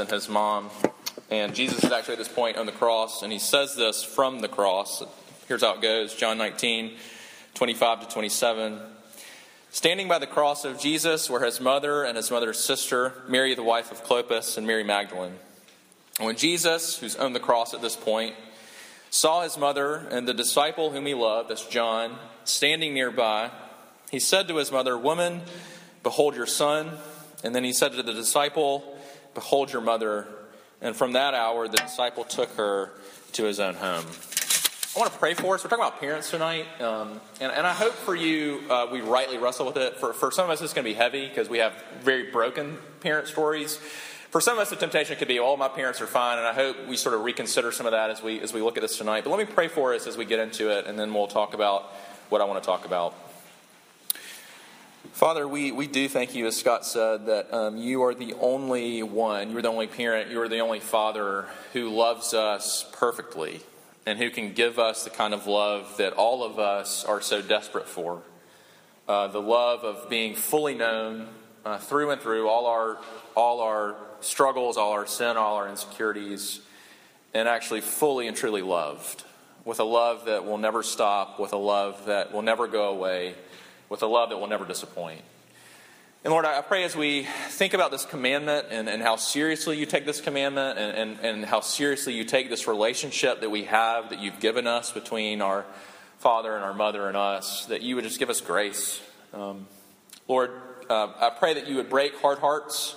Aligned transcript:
and 0.00 0.10
his 0.10 0.28
mom. 0.28 0.70
And 1.30 1.54
Jesus 1.54 1.84
is 1.84 1.92
actually 1.92 2.14
at 2.14 2.18
this 2.18 2.28
point 2.28 2.56
on 2.56 2.66
the 2.66 2.72
cross, 2.72 3.22
and 3.22 3.32
he 3.32 3.38
says 3.38 3.76
this 3.76 4.02
from 4.02 4.40
the 4.40 4.48
cross. 4.48 5.02
Here's 5.46 5.62
how 5.62 5.74
it 5.74 5.82
goes 5.82 6.14
John 6.14 6.38
19, 6.38 6.96
25 7.54 8.00
to 8.00 8.12
27. 8.12 8.80
Standing 9.70 10.08
by 10.08 10.18
the 10.18 10.26
cross 10.26 10.64
of 10.64 10.80
Jesus 10.80 11.30
were 11.30 11.44
his 11.44 11.60
mother 11.60 12.02
and 12.02 12.16
his 12.16 12.30
mother's 12.30 12.58
sister, 12.58 13.22
Mary, 13.28 13.54
the 13.54 13.62
wife 13.62 13.92
of 13.92 14.04
Clopas, 14.04 14.58
and 14.58 14.66
Mary 14.66 14.82
Magdalene. 14.82 15.34
And 16.18 16.26
when 16.26 16.36
Jesus, 16.36 16.98
who's 16.98 17.14
on 17.14 17.32
the 17.32 17.40
cross 17.40 17.72
at 17.72 17.80
this 17.80 17.94
point, 17.94 18.34
saw 19.10 19.42
his 19.42 19.56
mother 19.56 20.08
and 20.10 20.26
the 20.26 20.34
disciple 20.34 20.90
whom 20.90 21.06
he 21.06 21.14
loved, 21.14 21.50
that's 21.50 21.66
John, 21.66 22.18
standing 22.44 22.94
nearby, 22.94 23.50
he 24.10 24.18
said 24.18 24.48
to 24.48 24.56
his 24.56 24.72
mother, 24.72 24.98
Woman, 24.98 25.42
behold 26.02 26.34
your 26.34 26.46
son. 26.46 26.90
And 27.44 27.54
then 27.54 27.64
he 27.64 27.72
said 27.72 27.92
to 27.92 28.02
the 28.02 28.12
disciple, 28.12 28.98
Behold 29.34 29.72
your 29.72 29.82
mother. 29.82 30.26
And 30.80 30.96
from 30.96 31.12
that 31.12 31.34
hour, 31.34 31.68
the 31.68 31.76
disciple 31.76 32.24
took 32.24 32.50
her 32.56 32.92
to 33.32 33.44
his 33.44 33.60
own 33.60 33.74
home. 33.74 34.04
I 34.94 34.98
want 34.98 35.12
to 35.12 35.18
pray 35.20 35.34
for 35.34 35.54
us. 35.54 35.62
We're 35.62 35.70
talking 35.70 35.84
about 35.84 36.00
parents 36.00 36.30
tonight. 36.30 36.66
Um, 36.80 37.20
and, 37.40 37.52
and, 37.52 37.64
I 37.64 37.72
hope 37.72 37.92
for 37.92 38.16
you, 38.16 38.62
uh, 38.68 38.88
we 38.90 39.00
rightly 39.00 39.38
wrestle 39.38 39.66
with 39.66 39.76
it. 39.76 39.98
For, 39.98 40.12
for 40.12 40.32
some 40.32 40.46
of 40.46 40.50
us, 40.50 40.60
it's 40.62 40.72
going 40.72 40.84
to 40.84 40.90
be 40.90 40.96
heavy 40.96 41.28
because 41.28 41.48
we 41.48 41.58
have 41.58 41.72
very 42.02 42.32
broken 42.32 42.76
parent 42.98 43.28
stories. 43.28 43.76
For 44.30 44.40
some 44.40 44.54
of 44.54 44.62
us, 44.62 44.70
the 44.70 44.76
temptation 44.76 45.16
could 45.16 45.28
be, 45.28 45.38
"All 45.38 45.52
oh, 45.52 45.56
my 45.56 45.68
parents 45.68 46.00
are 46.00 46.08
fine," 46.08 46.38
and 46.38 46.46
I 46.46 46.52
hope 46.52 46.88
we 46.88 46.96
sort 46.96 47.14
of 47.14 47.22
reconsider 47.22 47.70
some 47.70 47.86
of 47.86 47.92
that 47.92 48.10
as 48.10 48.20
we 48.20 48.40
as 48.40 48.52
we 48.52 48.62
look 48.62 48.76
at 48.76 48.80
this 48.80 48.98
tonight. 48.98 49.22
But 49.22 49.30
let 49.30 49.38
me 49.38 49.52
pray 49.52 49.68
for 49.68 49.94
us 49.94 50.08
as 50.08 50.16
we 50.16 50.24
get 50.24 50.40
into 50.40 50.76
it, 50.76 50.86
and 50.86 50.98
then 50.98 51.14
we'll 51.14 51.28
talk 51.28 51.54
about 51.54 51.92
what 52.28 52.40
I 52.40 52.44
want 52.44 52.60
to 52.62 52.66
talk 52.66 52.84
about. 52.84 53.14
Father, 55.12 55.46
we, 55.46 55.70
we 55.70 55.86
do 55.86 56.08
thank 56.08 56.34
you, 56.34 56.46
as 56.46 56.56
Scott 56.56 56.86
said, 56.86 57.26
that 57.26 57.52
um, 57.52 57.76
you 57.76 58.04
are 58.04 58.14
the 58.14 58.34
only 58.40 59.02
one, 59.02 59.50
you're 59.50 59.60
the 59.60 59.68
only 59.68 59.86
parent, 59.86 60.30
you're 60.30 60.48
the 60.48 60.60
only 60.60 60.80
father 60.80 61.46
who 61.72 61.90
loves 61.90 62.32
us 62.32 62.88
perfectly 62.92 63.60
and 64.06 64.18
who 64.18 64.30
can 64.30 64.54
give 64.54 64.78
us 64.78 65.04
the 65.04 65.10
kind 65.10 65.34
of 65.34 65.46
love 65.46 65.96
that 65.98 66.14
all 66.14 66.42
of 66.42 66.58
us 66.58 67.04
are 67.04 67.20
so 67.20 67.42
desperate 67.42 67.86
for. 67.86 68.22
Uh, 69.06 69.26
the 69.26 69.42
love 69.42 69.84
of 69.84 70.08
being 70.08 70.34
fully 70.34 70.74
known 70.74 71.26
uh, 71.66 71.76
through 71.76 72.10
and 72.10 72.22
through, 72.22 72.48
all 72.48 72.66
our, 72.66 72.96
all 73.34 73.60
our 73.60 73.96
struggles, 74.20 74.78
all 74.78 74.92
our 74.92 75.06
sin, 75.06 75.36
all 75.36 75.56
our 75.56 75.68
insecurities, 75.68 76.60
and 77.34 77.46
actually 77.46 77.82
fully 77.82 78.26
and 78.26 78.36
truly 78.36 78.62
loved 78.62 79.24
with 79.64 79.80
a 79.80 79.84
love 79.84 80.24
that 80.24 80.46
will 80.46 80.56
never 80.56 80.82
stop, 80.82 81.38
with 81.38 81.52
a 81.52 81.58
love 81.58 82.06
that 82.06 82.32
will 82.32 82.42
never 82.42 82.66
go 82.66 82.88
away 82.88 83.34
with 83.90 84.02
a 84.02 84.06
love 84.06 84.30
that 84.30 84.38
will 84.38 84.46
never 84.46 84.64
disappoint. 84.64 85.20
And 86.22 86.32
Lord, 86.32 86.44
I 86.44 86.60
pray 86.60 86.84
as 86.84 86.94
we 86.94 87.26
think 87.48 87.72
about 87.72 87.90
this 87.90 88.04
commandment 88.04 88.66
and, 88.70 88.88
and 88.88 89.02
how 89.02 89.16
seriously 89.16 89.78
you 89.78 89.86
take 89.86 90.04
this 90.04 90.20
commandment 90.20 90.78
and, 90.78 90.96
and, 90.96 91.20
and 91.20 91.44
how 91.44 91.60
seriously 91.60 92.14
you 92.14 92.24
take 92.24 92.50
this 92.50 92.66
relationship 92.66 93.40
that 93.40 93.50
we 93.50 93.64
have, 93.64 94.10
that 94.10 94.20
you've 94.20 94.38
given 94.38 94.66
us 94.66 94.92
between 94.92 95.40
our 95.40 95.64
father 96.18 96.54
and 96.54 96.62
our 96.62 96.74
mother 96.74 97.08
and 97.08 97.16
us, 97.16 97.64
that 97.66 97.80
you 97.80 97.94
would 97.96 98.04
just 98.04 98.18
give 98.18 98.28
us 98.28 98.42
grace. 98.42 99.00
Um, 99.32 99.66
Lord, 100.28 100.50
uh, 100.90 101.08
I 101.18 101.30
pray 101.30 101.54
that 101.54 101.68
you 101.68 101.76
would 101.76 101.88
break 101.88 102.14
hard 102.16 102.38
hearts. 102.38 102.96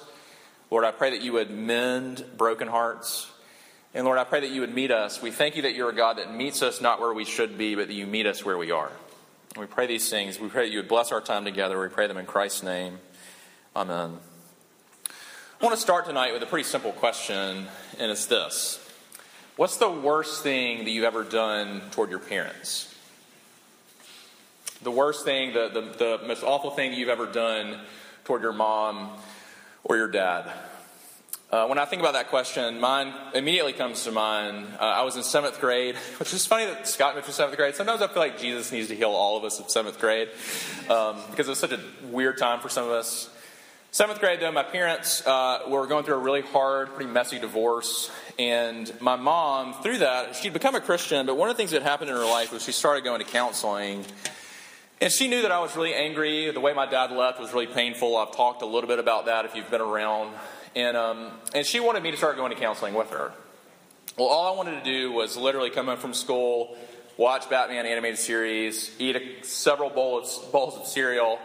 Lord, 0.70 0.84
I 0.84 0.92
pray 0.92 1.12
that 1.12 1.22
you 1.22 1.32
would 1.34 1.50
mend 1.50 2.26
broken 2.36 2.68
hearts. 2.68 3.32
And 3.94 4.04
Lord, 4.04 4.18
I 4.18 4.26
pray 4.26 4.42
that 4.42 4.50
you 4.50 4.62
would 4.62 4.74
meet 4.74 4.92
us. 4.92 5.22
We 5.22 5.32
thank 5.32 5.56
you 5.56 5.62
that 5.62 5.76
you're 5.76 5.92
a 5.92 5.96
God 5.96 6.18
that 6.18 6.34
meets 6.34 6.62
us 6.62 6.82
not 6.82 7.00
where 7.00 7.14
we 7.14 7.24
should 7.24 7.58
be, 7.58 7.76
but 7.76 7.88
that 7.88 7.94
you 7.94 8.06
meet 8.06 8.26
us 8.26 8.44
where 8.44 8.58
we 8.58 8.72
are. 8.72 8.92
We 9.58 9.68
pray 9.68 9.86
these 9.86 10.10
things. 10.10 10.40
We 10.40 10.48
pray 10.48 10.66
that 10.66 10.72
you 10.72 10.80
would 10.80 10.88
bless 10.88 11.12
our 11.12 11.22
time 11.22 11.46
together. 11.46 11.80
We 11.80 11.88
pray 11.88 12.08
them 12.08 12.18
in 12.18 12.26
Christ's 12.26 12.64
name. 12.64 12.98
Amen. 13.76 14.18
I 15.62 15.64
want 15.64 15.76
to 15.76 15.82
start 15.82 16.08
tonight 16.08 16.34
with 16.34 16.42
a 16.42 16.48
pretty 16.48 16.68
simple 16.68 16.92
question, 16.92 17.68
and 18.00 18.12
it's 18.12 18.26
this 18.26 18.80
What's 19.56 19.78
the 19.78 19.92
worst 19.92 20.42
thing 20.42 20.86
that 20.86 20.90
you've 20.90 21.04
ever 21.04 21.24
done 21.24 21.82
toward 21.92 22.10
your 22.10 22.18
parents? 22.18 22.96
The 24.82 24.92
worst 24.92 25.24
thing, 25.24 25.54
the, 25.54 25.70
the, 25.70 25.82
the 26.20 26.28
most 26.28 26.44
awful 26.44 26.72
thing 26.72 26.94
you've 26.94 27.10
ever 27.10 27.28
done 27.28 27.80
toward 28.26 28.42
your 28.42 28.54
mom 28.54 29.12
or 29.84 29.98
your 29.98 30.10
dad? 30.10 30.52
Uh, 31.54 31.68
when 31.68 31.78
I 31.78 31.86
think 31.86 32.00
about 32.00 32.14
that 32.14 32.30
question, 32.30 32.80
mine 32.80 33.14
immediately 33.36 33.74
comes 33.74 34.06
to 34.06 34.12
mind. 34.12 34.66
Uh, 34.80 34.86
I 34.86 35.04
was 35.04 35.18
in 35.18 35.22
seventh 35.22 35.62
grade, 35.62 35.96
which 36.18 36.34
is 36.34 36.48
funny 36.48 36.66
that 36.66 36.88
Scott 36.88 37.14
mentioned 37.14 37.36
seventh 37.36 37.58
grade. 37.58 37.76
Sometimes 37.76 38.02
I 38.02 38.08
feel 38.08 38.24
like 38.24 38.40
Jesus 38.40 38.72
needs 38.72 38.88
to 38.88 38.96
heal 38.96 39.12
all 39.12 39.38
of 39.38 39.44
us 39.44 39.60
in 39.60 39.70
seventh 39.70 40.00
grade 40.00 40.30
um, 40.90 41.20
because 41.30 41.46
it 41.48 41.52
was 41.52 41.60
such 41.60 41.72
a 41.72 41.80
weird 42.06 42.40
time 42.40 42.60
for 42.60 42.70
some 42.70 42.86
of 42.86 42.90
us. 42.90 43.30
Seventh 43.92 44.20
grade, 44.20 44.40
though, 44.40 44.52
my 44.52 44.64
parents 44.64 45.24
uh, 45.28 45.60
were 45.68 45.86
going 45.86 46.06
through 46.06 46.16
a 46.16 46.22
really 46.22 46.42
hard, 46.42 46.96
pretty 46.96 47.12
messy 47.12 47.38
divorce. 47.38 48.10
And 48.40 48.92
my 49.00 49.16
mom, 49.16 49.76
through 49.84 50.00
that, 50.00 50.36
she'd 50.36 50.54
become 50.54 50.74
a 50.74 50.82
Christian, 50.82 51.28
but 51.28 51.38
one 51.38 51.50
of 51.52 51.56
the 51.56 51.60
things 51.60 51.70
that 51.70 51.84
happened 51.84 52.10
in 52.10 52.16
her 52.16 52.26
life 52.26 52.52
was 52.52 52.64
she 52.64 52.72
started 52.72 53.04
going 53.04 53.20
to 53.20 53.30
counseling. 53.30 54.06
And 55.00 55.14
she 55.14 55.28
knew 55.28 55.44
that 55.44 55.52
I 55.52 55.60
was 55.60 55.76
really 55.76 55.94
angry. 55.94 56.50
The 56.50 56.60
way 56.60 56.74
my 56.74 56.88
dad 56.88 57.12
left 57.12 57.40
was 57.40 57.54
really 57.54 57.68
painful. 57.68 58.18
I've 58.18 58.36
talked 58.36 58.64
a 58.64 58.66
little 58.66 58.88
bit 58.88 58.98
about 58.98 59.28
that 59.28 59.46
if 59.46 59.54
you've 59.54 59.70
been 59.70 59.82
around. 59.82 60.34
And, 60.76 60.98
um, 60.98 61.32
and 61.54 61.66
she 61.66 61.80
wanted 61.80 62.04
me 62.04 62.12
to 62.12 62.18
start 62.18 62.36
going 62.36 62.52
to 62.52 62.60
counseling 62.60 62.94
with 62.94 63.10
her. 63.12 63.32
Well, 64.18 64.28
all 64.28 64.54
I 64.54 64.58
wanted 64.58 64.84
to 64.84 64.84
do 64.84 65.12
was 65.12 65.38
literally 65.38 65.70
come 65.70 65.88
home 65.88 65.98
from 65.98 66.14
school, 66.14 66.78
watch 67.18 67.50
Batman 67.50 67.86
animated 67.86 68.20
series, 68.20 68.92
eat 69.00 69.16
a, 69.16 69.44
several 69.44 69.90
bowls, 69.90 70.40
bowls 70.52 70.78
of 70.78 70.88
cereal, 70.88 71.40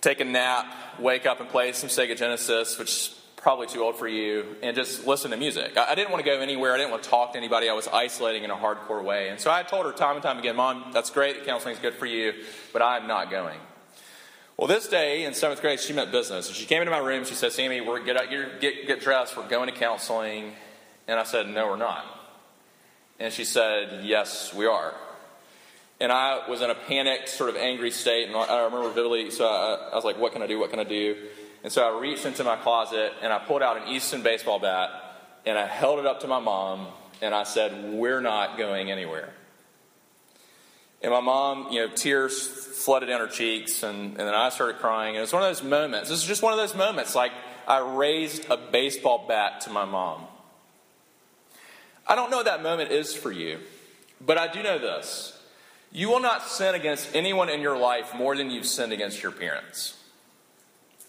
take 0.00 0.20
a 0.20 0.24
nap, 0.24 0.66
wake 0.98 1.26
up 1.26 1.40
and 1.40 1.48
play 1.48 1.72
some 1.72 1.88
Sega 1.88 2.16
Genesis, 2.16 2.78
which 2.78 2.88
is 2.88 3.20
probably 3.36 3.66
too 3.66 3.82
old 3.82 3.96
for 3.96 4.08
you, 4.08 4.56
and 4.62 4.76
just 4.76 5.06
listen 5.06 5.30
to 5.30 5.36
music. 5.36 5.76
I, 5.76 5.92
I 5.92 5.94
didn't 5.94 6.10
want 6.10 6.24
to 6.24 6.30
go 6.30 6.40
anywhere. 6.40 6.74
I 6.74 6.76
didn't 6.76 6.90
want 6.90 7.02
to 7.02 7.10
talk 7.10 7.32
to 7.32 7.38
anybody. 7.38 7.68
I 7.68 7.74
was 7.74 7.88
isolating 7.88 8.44
in 8.44 8.50
a 8.50 8.56
hardcore 8.56 9.02
way. 9.02 9.28
And 9.30 9.40
so 9.40 9.50
I 9.50 9.62
told 9.62 9.86
her 9.86 9.92
time 9.92 10.16
and 10.16 10.22
time 10.22 10.38
again, 10.38 10.56
Mom, 10.56 10.90
that's 10.92 11.10
great. 11.10 11.44
Counseling 11.44 11.74
is 11.74 11.80
good 11.80 11.94
for 11.94 12.06
you, 12.06 12.34
but 12.72 12.82
I'm 12.82 13.06
not 13.06 13.30
going. 13.30 13.58
Well, 14.60 14.66
this 14.66 14.88
day 14.88 15.24
in 15.24 15.32
seventh 15.32 15.62
grade, 15.62 15.80
she 15.80 15.94
meant 15.94 16.12
business. 16.12 16.48
And 16.48 16.54
she 16.54 16.66
came 16.66 16.82
into 16.82 16.90
my 16.90 16.98
room. 16.98 17.24
She 17.24 17.32
said, 17.32 17.50
Sammy, 17.50 17.80
we're 17.80 18.04
get, 18.04 18.18
out, 18.18 18.28
get, 18.60 18.86
get 18.86 19.00
dressed. 19.00 19.34
We're 19.34 19.48
going 19.48 19.72
to 19.72 19.74
counseling. 19.74 20.52
And 21.08 21.18
I 21.18 21.24
said, 21.24 21.48
No, 21.48 21.68
we're 21.68 21.76
not. 21.76 22.04
And 23.18 23.32
she 23.32 23.46
said, 23.46 24.04
Yes, 24.04 24.52
we 24.52 24.66
are. 24.66 24.92
And 25.98 26.12
I 26.12 26.46
was 26.46 26.60
in 26.60 26.68
a 26.68 26.74
panicked, 26.74 27.30
sort 27.30 27.48
of 27.48 27.56
angry 27.56 27.90
state. 27.90 28.28
And 28.28 28.36
I 28.36 28.64
remember 28.64 28.90
vividly, 28.90 29.30
so 29.30 29.46
I, 29.46 29.92
I 29.92 29.94
was 29.94 30.04
like, 30.04 30.18
What 30.18 30.34
can 30.34 30.42
I 30.42 30.46
do? 30.46 30.58
What 30.58 30.68
can 30.68 30.78
I 30.78 30.84
do? 30.84 31.16
And 31.64 31.72
so 31.72 31.82
I 31.82 31.98
reached 31.98 32.26
into 32.26 32.44
my 32.44 32.56
closet 32.56 33.14
and 33.22 33.32
I 33.32 33.38
pulled 33.38 33.62
out 33.62 33.78
an 33.80 33.88
Easton 33.88 34.22
baseball 34.22 34.58
bat 34.58 34.90
and 35.46 35.56
I 35.56 35.64
held 35.64 36.00
it 36.00 36.04
up 36.04 36.20
to 36.20 36.28
my 36.28 36.38
mom 36.38 36.88
and 37.22 37.34
I 37.34 37.44
said, 37.44 37.94
We're 37.94 38.20
not 38.20 38.58
going 38.58 38.90
anywhere. 38.90 39.32
And 41.02 41.12
my 41.12 41.20
mom, 41.20 41.72
you 41.72 41.80
know, 41.80 41.94
tears 41.94 42.46
flooded 42.46 43.08
down 43.08 43.20
her 43.20 43.26
cheeks, 43.26 43.82
and, 43.82 44.10
and 44.10 44.18
then 44.18 44.34
I 44.34 44.50
started 44.50 44.78
crying. 44.78 45.10
And 45.10 45.18
it 45.18 45.22
was 45.22 45.32
one 45.32 45.42
of 45.42 45.48
those 45.48 45.62
moments. 45.62 46.08
This 46.08 46.18
is 46.18 46.26
just 46.26 46.42
one 46.42 46.52
of 46.52 46.58
those 46.58 46.74
moments. 46.74 47.14
Like, 47.14 47.32
I 47.66 47.78
raised 47.78 48.50
a 48.50 48.56
baseball 48.56 49.26
bat 49.28 49.62
to 49.62 49.70
my 49.70 49.84
mom. 49.84 50.26
I 52.06 52.16
don't 52.16 52.30
know 52.30 52.38
what 52.38 52.46
that 52.46 52.62
moment 52.62 52.90
is 52.90 53.14
for 53.14 53.30
you, 53.30 53.60
but 54.20 54.36
I 54.36 54.52
do 54.52 54.62
know 54.62 54.78
this. 54.78 55.38
You 55.92 56.08
will 56.08 56.20
not 56.20 56.46
sin 56.46 56.74
against 56.74 57.14
anyone 57.14 57.48
in 57.48 57.60
your 57.60 57.78
life 57.78 58.14
more 58.14 58.36
than 58.36 58.50
you've 58.50 58.66
sinned 58.66 58.92
against 58.92 59.22
your 59.22 59.32
parents. 59.32 59.96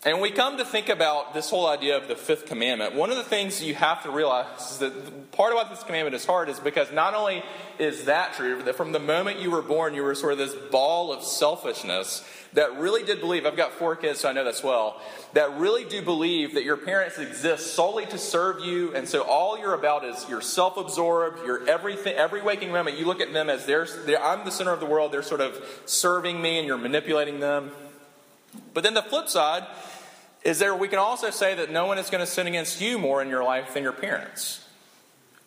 And 0.04 0.16
when 0.16 0.24
we 0.24 0.32
come 0.32 0.58
to 0.58 0.66
think 0.66 0.90
about 0.90 1.36
this 1.36 1.52
whole 1.52 1.68
idea 1.68 1.96
of 1.96 2.08
the 2.08 2.16
fifth 2.16 2.48
commandment, 2.48 2.96
one 2.96 3.12
of 3.12 3.18
the 3.18 3.24
things 3.24 3.62
you 3.62 3.76
have 3.76 4.02
to 4.02 4.10
realize 4.10 4.72
is 4.72 4.78
that 4.80 5.32
part 5.32 5.52
of 5.54 5.58
why 5.58 5.70
this 5.70 5.84
commandment 5.84 6.16
is 6.16 6.26
hard 6.26 6.50
is 6.50 6.60
because 6.60 6.92
not 6.92 7.14
only 7.14 7.44
is 7.78 8.06
that 8.06 8.34
true, 8.34 8.64
that 8.64 8.74
from 8.74 8.94
the 8.94 9.00
moment 9.00 9.40
you 9.40 9.52
were 9.52 9.62
born, 9.62 9.94
you 9.94 10.02
were 10.02 10.16
sort 10.16 10.34
of 10.34 10.40
this 10.40 10.56
ball 10.72 11.14
of 11.14 11.24
selfishness 11.24 12.28
that 12.54 12.80
really 12.80 13.04
did 13.04 13.20
believe, 13.20 13.46
I've 13.46 13.56
got 13.56 13.74
four 13.74 13.96
kids, 13.96 14.22
so 14.22 14.30
I 14.30 14.34
know 14.34 14.44
this 14.44 14.64
well, 14.64 15.00
that 15.34 15.56
really 15.60 15.86
do 15.86 16.02
believe 16.02 16.56
that 16.56 16.64
your 16.64 16.78
parents 16.78 17.20
exist 17.20 17.76
solely 17.76 18.08
to 18.08 18.18
serve 18.18 18.66
you, 18.66 18.96
and 18.96 19.08
so 19.08 19.22
all 19.22 19.60
you're 19.60 19.76
about 19.76 20.04
is 20.04 20.26
you're 20.28 20.42
self 20.42 20.78
absorbed, 20.78 21.46
you're 21.46 21.70
everything, 21.70 22.16
every 22.16 22.42
waking 22.42 22.72
moment, 22.72 22.98
you 22.98 23.06
look 23.06 23.22
at 23.22 23.32
them 23.34 23.52
as 23.52 23.68
they're, 23.68 23.88
they're, 24.08 24.22
I'm 24.22 24.46
the 24.46 24.52
center 24.52 24.74
of 24.74 24.80
the 24.80 24.88
world, 24.88 25.12
they're 25.12 25.22
sort 25.22 25.42
of 25.42 25.64
serving 25.86 26.42
me, 26.42 26.58
and 26.58 26.66
you're 26.66 26.80
manipulating 26.80 27.40
them. 27.40 27.72
But 28.74 28.84
then 28.84 28.94
the 28.94 29.02
flip 29.02 29.30
side, 29.30 29.66
is 30.44 30.60
there 30.60 30.76
we 30.76 30.88
can 30.88 31.00
also 31.00 31.30
say 31.30 31.56
that 31.56 31.72
no 31.72 31.86
one 31.86 31.98
is 31.98 32.10
going 32.10 32.22
to 32.22 32.32
sin 32.32 32.48
against 32.48 32.82
you 32.82 32.98
more 32.98 33.22
in 33.22 33.30
your 33.30 33.44
life 33.44 33.74
than 33.74 33.84
your 33.84 33.94
parents. 33.94 34.66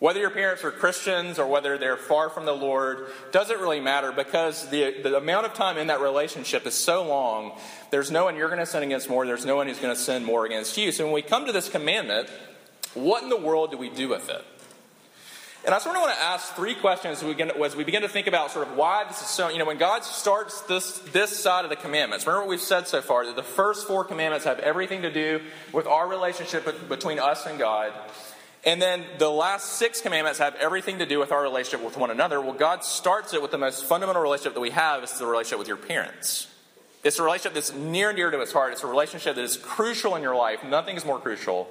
Whether 0.00 0.20
your 0.20 0.31
parents 0.31 0.64
are 0.64 0.70
Christians 0.70 1.38
or 1.38 1.46
whether 1.46 1.79
they're 1.79 1.96
far 1.96 2.29
from 2.29 2.44
the 2.44 2.52
Lord 2.52 3.06
doesn't 3.32 3.58
really 3.58 3.81
matter 3.81 4.12
because 4.12 4.69
the, 4.69 5.00
the 5.02 5.17
amount 5.17 5.46
of 5.46 5.55
time 5.55 5.79
in 5.79 5.87
that 5.87 6.00
relationship 6.00 6.67
is 6.67 6.75
so 6.75 7.06
long. 7.06 7.52
There's 7.91 8.11
no 8.11 8.25
one 8.25 8.37
you're 8.37 8.49
going 8.49 8.61
to 8.61 8.67
sin 8.67 8.82
against 8.82 9.08
more. 9.08 9.25
There's 9.25 9.46
no 9.46 9.56
one 9.56 9.67
who's 9.67 9.79
going 9.79 9.94
to 9.94 10.00
sin 10.00 10.25
more 10.25 10.44
against 10.44 10.76
you. 10.76 10.93
So 10.93 11.05
when 11.05 11.14
we 11.14 11.23
come 11.23 11.46
to 11.46 11.52
this 11.52 11.69
commandment, 11.69 12.29
what 12.93 13.23
in 13.23 13.31
the 13.31 13.37
world 13.41 13.70
do 13.70 13.79
we 13.79 13.88
do 13.88 14.08
with 14.08 14.29
it? 14.29 14.44
And 15.64 15.75
I 15.75 15.78
sort 15.78 15.96
of 15.96 16.02
want 16.02 16.14
to 16.14 16.22
ask 16.22 16.55
three 16.55 16.75
questions 16.75 17.19
as 17.19 17.25
we, 17.25 17.31
begin, 17.31 17.50
as 17.62 17.75
we 17.75 17.84
begin 17.84 18.02
to 18.02 18.08
think 18.08 18.26
about 18.26 18.50
sort 18.50 18.69
of 18.69 18.76
why 18.76 19.05
this 19.05 19.22
is 19.22 19.28
so. 19.28 19.49
You 19.49 19.58
know, 19.58 19.64
when 19.64 19.78
God 19.78 20.05
starts 20.05 20.61
this, 20.62 20.99
this 21.12 21.38
side 21.38 21.64
of 21.64 21.70
the 21.70 21.76
commandments, 21.76 22.26
remember 22.26 22.43
what 22.43 22.50
we've 22.50 22.61
said 22.61 22.87
so 22.87 23.00
far 23.00 23.25
that 23.25 23.34
the 23.34 23.43
first 23.43 23.87
four 23.87 24.05
commandments 24.05 24.44
have 24.44 24.58
everything 24.58 25.02
to 25.02 25.11
do 25.11 25.40
with 25.72 25.87
our 25.87 26.06
relationship 26.06 26.88
between 26.88 27.19
us 27.19 27.46
and 27.46 27.58
God. 27.58 27.94
And 28.66 28.81
then 28.81 29.05
the 29.19 29.31
last 29.31 29.75
six 29.75 30.02
commandments 30.02 30.38
have 30.38 30.55
everything 30.56 30.99
to 30.99 31.06
do 31.06 31.19
with 31.19 31.32
our 31.32 31.43
relationship 31.43 31.82
with 31.82 31.96
one 31.96 32.10
another. 32.10 32.43
Well, 32.43 32.52
God 32.52 32.84
starts 32.84 33.32
it 33.32 33.40
with 33.40 33.50
the 33.50 33.58
most 33.58 33.84
fundamental 33.84 34.20
relationship 34.20 34.55
that 34.55 34.60
we 34.60 34.70
have 34.70 35.02
is 35.02 35.19
the 35.19 35.26
relationship 35.26 35.58
with 35.58 35.69
your 35.69 35.78
parents. 35.78 36.46
It's 37.05 37.19
a 37.19 37.22
relationship 37.22 37.55
that's 37.55 37.72
near 37.75 38.10
and 38.10 38.17
dear 38.17 38.31
to 38.31 38.40
his 38.40 38.52
heart. 38.52 38.72
It's 38.72 38.82
a 38.82 38.87
relationship 38.87 39.37
that 39.37 39.43
is 39.43 39.56
crucial 39.58 40.14
in 40.17 40.22
your 40.22 40.37
life. 40.37 40.62
Nothing 40.64 40.96
is 40.96 41.05
more 41.05 41.19
crucial. 41.19 41.69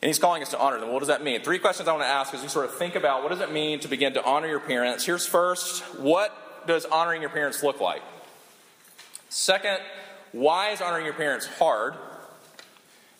And 0.00 0.08
he's 0.08 0.18
calling 0.18 0.42
us 0.42 0.50
to 0.50 0.58
honor 0.58 0.78
them. 0.78 0.92
What 0.92 1.00
does 1.00 1.08
that 1.08 1.24
mean? 1.24 1.42
Three 1.42 1.58
questions 1.58 1.88
I 1.88 1.92
want 1.92 2.04
to 2.04 2.08
ask 2.08 2.32
as 2.32 2.42
we 2.42 2.48
sort 2.48 2.66
of 2.66 2.74
think 2.76 2.94
about 2.94 3.22
what 3.22 3.30
does 3.30 3.40
it 3.40 3.52
mean 3.52 3.80
to 3.80 3.88
begin 3.88 4.14
to 4.14 4.24
honor 4.24 4.46
your 4.46 4.60
parents. 4.60 5.04
Here's 5.04 5.26
first, 5.26 5.82
what 5.98 6.66
does 6.66 6.84
honoring 6.84 7.20
your 7.20 7.30
parents 7.30 7.62
look 7.62 7.80
like? 7.80 8.02
Second, 9.28 9.78
why 10.32 10.70
is 10.70 10.80
honoring 10.80 11.04
your 11.04 11.14
parents 11.14 11.46
hard? 11.46 11.94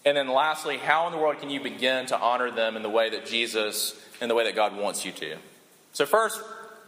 And 0.05 0.17
then 0.17 0.29
lastly, 0.29 0.79
how 0.79 1.07
in 1.07 1.13
the 1.13 1.19
world 1.19 1.39
can 1.41 1.51
you 1.51 1.61
begin 1.61 2.07
to 2.07 2.19
honor 2.19 2.51
them 2.51 2.77
in 2.77 2.83
the 2.83 2.89
way 2.89 3.11
that 3.11 3.27
Jesus, 3.27 4.01
in 4.21 4.29
the 4.29 4.35
way 4.35 4.45
that 4.45 4.55
God 4.55 4.77
wants 4.77 5.05
you 5.05 5.13
to? 5.13 5.37
So, 5.93 6.07
first, 6.07 6.41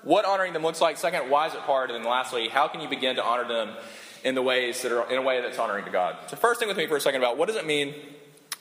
what 0.02 0.24
honoring 0.24 0.52
them 0.52 0.62
looks 0.62 0.80
like. 0.80 0.96
Second, 0.96 1.28
why 1.30 1.48
is 1.48 1.54
it 1.54 1.60
hard? 1.60 1.90
And 1.90 2.02
then 2.02 2.10
lastly, 2.10 2.48
how 2.48 2.68
can 2.68 2.80
you 2.80 2.88
begin 2.88 3.16
to 3.16 3.24
honor 3.24 3.46
them 3.46 3.76
in 4.24 4.34
the 4.34 4.42
ways 4.42 4.80
that 4.82 4.92
are 4.92 5.10
in 5.10 5.18
a 5.18 5.22
way 5.22 5.40
that's 5.40 5.58
honoring 5.58 5.84
to 5.84 5.90
God? 5.90 6.16
So, 6.28 6.36
first 6.36 6.60
thing 6.60 6.68
with 6.68 6.76
me 6.76 6.86
for 6.86 6.96
a 6.96 7.00
second 7.00 7.20
about 7.20 7.36
what 7.36 7.48
does 7.48 7.56
it 7.56 7.66
mean 7.66 7.94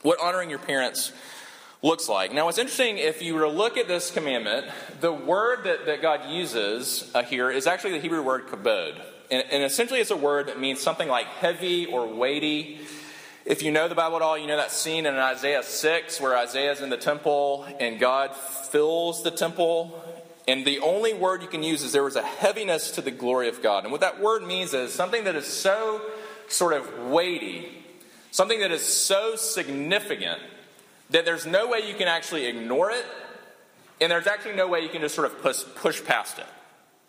what 0.01 0.19
honoring 0.21 0.49
your 0.49 0.59
parents 0.59 1.11
looks 1.81 2.09
like. 2.09 2.33
Now, 2.33 2.45
what's 2.45 2.57
interesting, 2.57 2.97
if 2.97 3.21
you 3.21 3.35
were 3.35 3.41
to 3.41 3.49
look 3.49 3.77
at 3.77 3.87
this 3.87 4.11
commandment, 4.11 4.67
the 4.99 5.13
word 5.13 5.63
that, 5.63 5.85
that 5.85 6.01
God 6.01 6.29
uses 6.29 7.09
uh, 7.13 7.23
here 7.23 7.49
is 7.49 7.67
actually 7.67 7.91
the 7.91 7.99
Hebrew 7.99 8.21
word 8.21 8.47
kabod. 8.47 8.99
And, 9.31 9.43
and 9.51 9.63
essentially, 9.63 9.99
it's 9.99 10.11
a 10.11 10.17
word 10.17 10.47
that 10.47 10.59
means 10.59 10.81
something 10.81 11.07
like 11.07 11.27
heavy 11.27 11.85
or 11.85 12.07
weighty. 12.07 12.79
If 13.45 13.63
you 13.63 13.71
know 13.71 13.87
the 13.87 13.95
Bible 13.95 14.17
at 14.17 14.21
all, 14.21 14.37
you 14.37 14.47
know 14.47 14.57
that 14.57 14.71
scene 14.71 15.05
in 15.05 15.15
Isaiah 15.15 15.63
6 15.63 16.21
where 16.21 16.37
Isaiah 16.37 16.71
is 16.71 16.81
in 16.81 16.89
the 16.89 16.97
temple 16.97 17.65
and 17.79 17.99
God 17.99 18.35
fills 18.35 19.23
the 19.23 19.31
temple. 19.31 20.03
And 20.47 20.65
the 20.65 20.79
only 20.79 21.13
word 21.13 21.41
you 21.41 21.47
can 21.47 21.63
use 21.63 21.83
is 21.83 21.91
there 21.91 22.03
was 22.03 22.15
a 22.15 22.23
heaviness 22.23 22.91
to 22.91 23.01
the 23.01 23.11
glory 23.11 23.47
of 23.47 23.61
God. 23.61 23.83
And 23.83 23.91
what 23.91 24.01
that 24.01 24.19
word 24.19 24.43
means 24.43 24.73
is 24.73 24.93
something 24.93 25.23
that 25.25 25.35
is 25.35 25.45
so 25.45 26.01
sort 26.47 26.73
of 26.73 27.11
weighty 27.11 27.78
Something 28.31 28.59
that 28.59 28.71
is 28.71 28.83
so 28.83 29.35
significant 29.35 30.39
that 31.09 31.25
there's 31.25 31.45
no 31.45 31.67
way 31.67 31.87
you 31.87 31.95
can 31.95 32.07
actually 32.07 32.45
ignore 32.45 32.91
it, 32.91 33.05
and 33.99 34.11
there's 34.11 34.27
actually 34.27 34.55
no 34.55 34.67
way 34.67 34.81
you 34.81 34.89
can 34.89 35.01
just 35.01 35.15
sort 35.15 35.25
of 35.27 35.41
push, 35.41 35.63
push 35.75 36.03
past 36.03 36.37
it. 36.37 36.45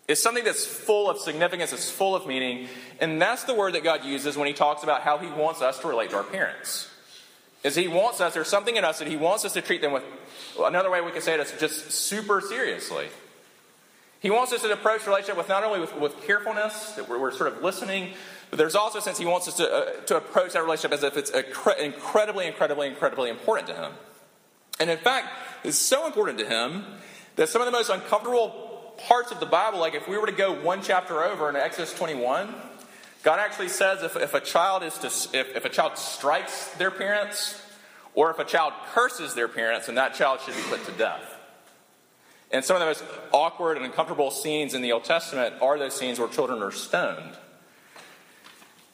It's 0.07 0.21
something 0.21 0.43
that's 0.43 0.65
full 0.65 1.09
of 1.09 1.19
significance, 1.19 1.71
it's 1.71 1.89
full 1.89 2.15
of 2.15 2.25
meaning, 2.25 2.67
and 2.99 3.21
that's 3.21 3.43
the 3.43 3.53
word 3.53 3.75
that 3.75 3.83
God 3.83 4.03
uses 4.03 4.35
when 4.35 4.47
He 4.47 4.53
talks 4.53 4.83
about 4.83 5.01
how 5.01 5.17
He 5.17 5.27
wants 5.27 5.61
us 5.61 5.79
to 5.79 5.87
relate 5.87 6.09
to 6.09 6.17
our 6.17 6.23
parents. 6.23 6.89
Is 7.63 7.75
He 7.75 7.87
wants 7.87 8.19
us, 8.19 8.33
there's 8.33 8.49
something 8.49 8.75
in 8.75 8.83
us 8.83 8.99
that 8.99 9.07
He 9.07 9.15
wants 9.15 9.45
us 9.45 9.53
to 9.53 9.61
treat 9.61 9.81
them 9.81 9.93
with, 9.93 10.03
another 10.59 10.89
way 10.89 11.01
we 11.01 11.11
could 11.11 11.23
say 11.23 11.35
it 11.35 11.39
is 11.39 11.53
just 11.59 11.91
super 11.91 12.41
seriously. 12.41 13.07
He 14.21 14.29
wants 14.29 14.53
us 14.53 14.61
to 14.61 14.71
approach 14.71 15.07
relationship 15.07 15.35
with 15.35 15.49
not 15.49 15.63
only 15.63 15.79
with, 15.79 15.95
with 15.97 16.21
carefulness, 16.21 16.91
that 16.91 17.09
we're, 17.09 17.19
we're, 17.19 17.31
sort 17.31 17.51
of 17.51 17.63
listening, 17.63 18.13
but 18.51 18.57
there's 18.57 18.75
also 18.75 18.99
a 18.99 19.01
sense 19.01 19.17
he 19.17 19.25
wants 19.25 19.47
us 19.47 19.55
to, 19.55 19.67
uh, 19.67 19.91
to 20.05 20.17
approach 20.17 20.53
that 20.53 20.61
relationship 20.61 20.91
as 20.91 21.03
if 21.03 21.17
it's 21.17 21.31
incredibly, 21.31 22.45
incredibly, 22.45 22.87
incredibly 22.87 23.31
important 23.31 23.67
to 23.69 23.73
him. 23.73 23.91
And 24.79 24.91
in 24.91 24.99
fact, 24.99 25.27
it's 25.63 25.79
so 25.79 26.05
important 26.05 26.37
to 26.37 26.45
him 26.45 26.85
that 27.35 27.49
some 27.49 27.63
of 27.63 27.65
the 27.65 27.71
most 27.71 27.89
uncomfortable 27.89 28.93
parts 29.07 29.31
of 29.31 29.39
the 29.39 29.47
Bible, 29.47 29.79
like 29.79 29.95
if 29.95 30.07
we 30.07 30.17
were 30.19 30.27
to 30.27 30.31
go 30.31 30.53
one 30.53 30.83
chapter 30.83 31.23
over 31.23 31.49
in 31.49 31.55
Exodus 31.55 31.91
21, 31.93 32.53
God 33.23 33.39
actually 33.39 33.69
says 33.69 34.03
if, 34.03 34.15
if 34.15 34.35
a 34.35 34.39
child 34.39 34.83
is 34.83 34.99
to, 34.99 35.07
if, 35.37 35.55
if 35.55 35.65
a 35.65 35.69
child 35.69 35.97
strikes 35.97 36.67
their 36.75 36.91
parents, 36.91 37.59
or 38.13 38.29
if 38.29 38.37
a 38.37 38.45
child 38.45 38.73
curses 38.93 39.33
their 39.33 39.47
parents, 39.47 39.87
then 39.87 39.95
that 39.95 40.13
child 40.13 40.41
should 40.41 40.55
be 40.55 40.61
put 40.63 40.85
to 40.85 40.91
death. 40.91 41.30
And 42.51 42.65
some 42.65 42.75
of 42.75 42.81
the 42.81 42.85
most 42.85 43.03
awkward 43.31 43.77
and 43.77 43.85
uncomfortable 43.85 44.29
scenes 44.29 44.73
in 44.73 44.81
the 44.81 44.91
Old 44.91 45.05
Testament 45.05 45.55
are 45.61 45.79
those 45.79 45.95
scenes 45.95 46.19
where 46.19 46.27
children 46.27 46.61
are 46.61 46.71
stoned. 46.71 47.37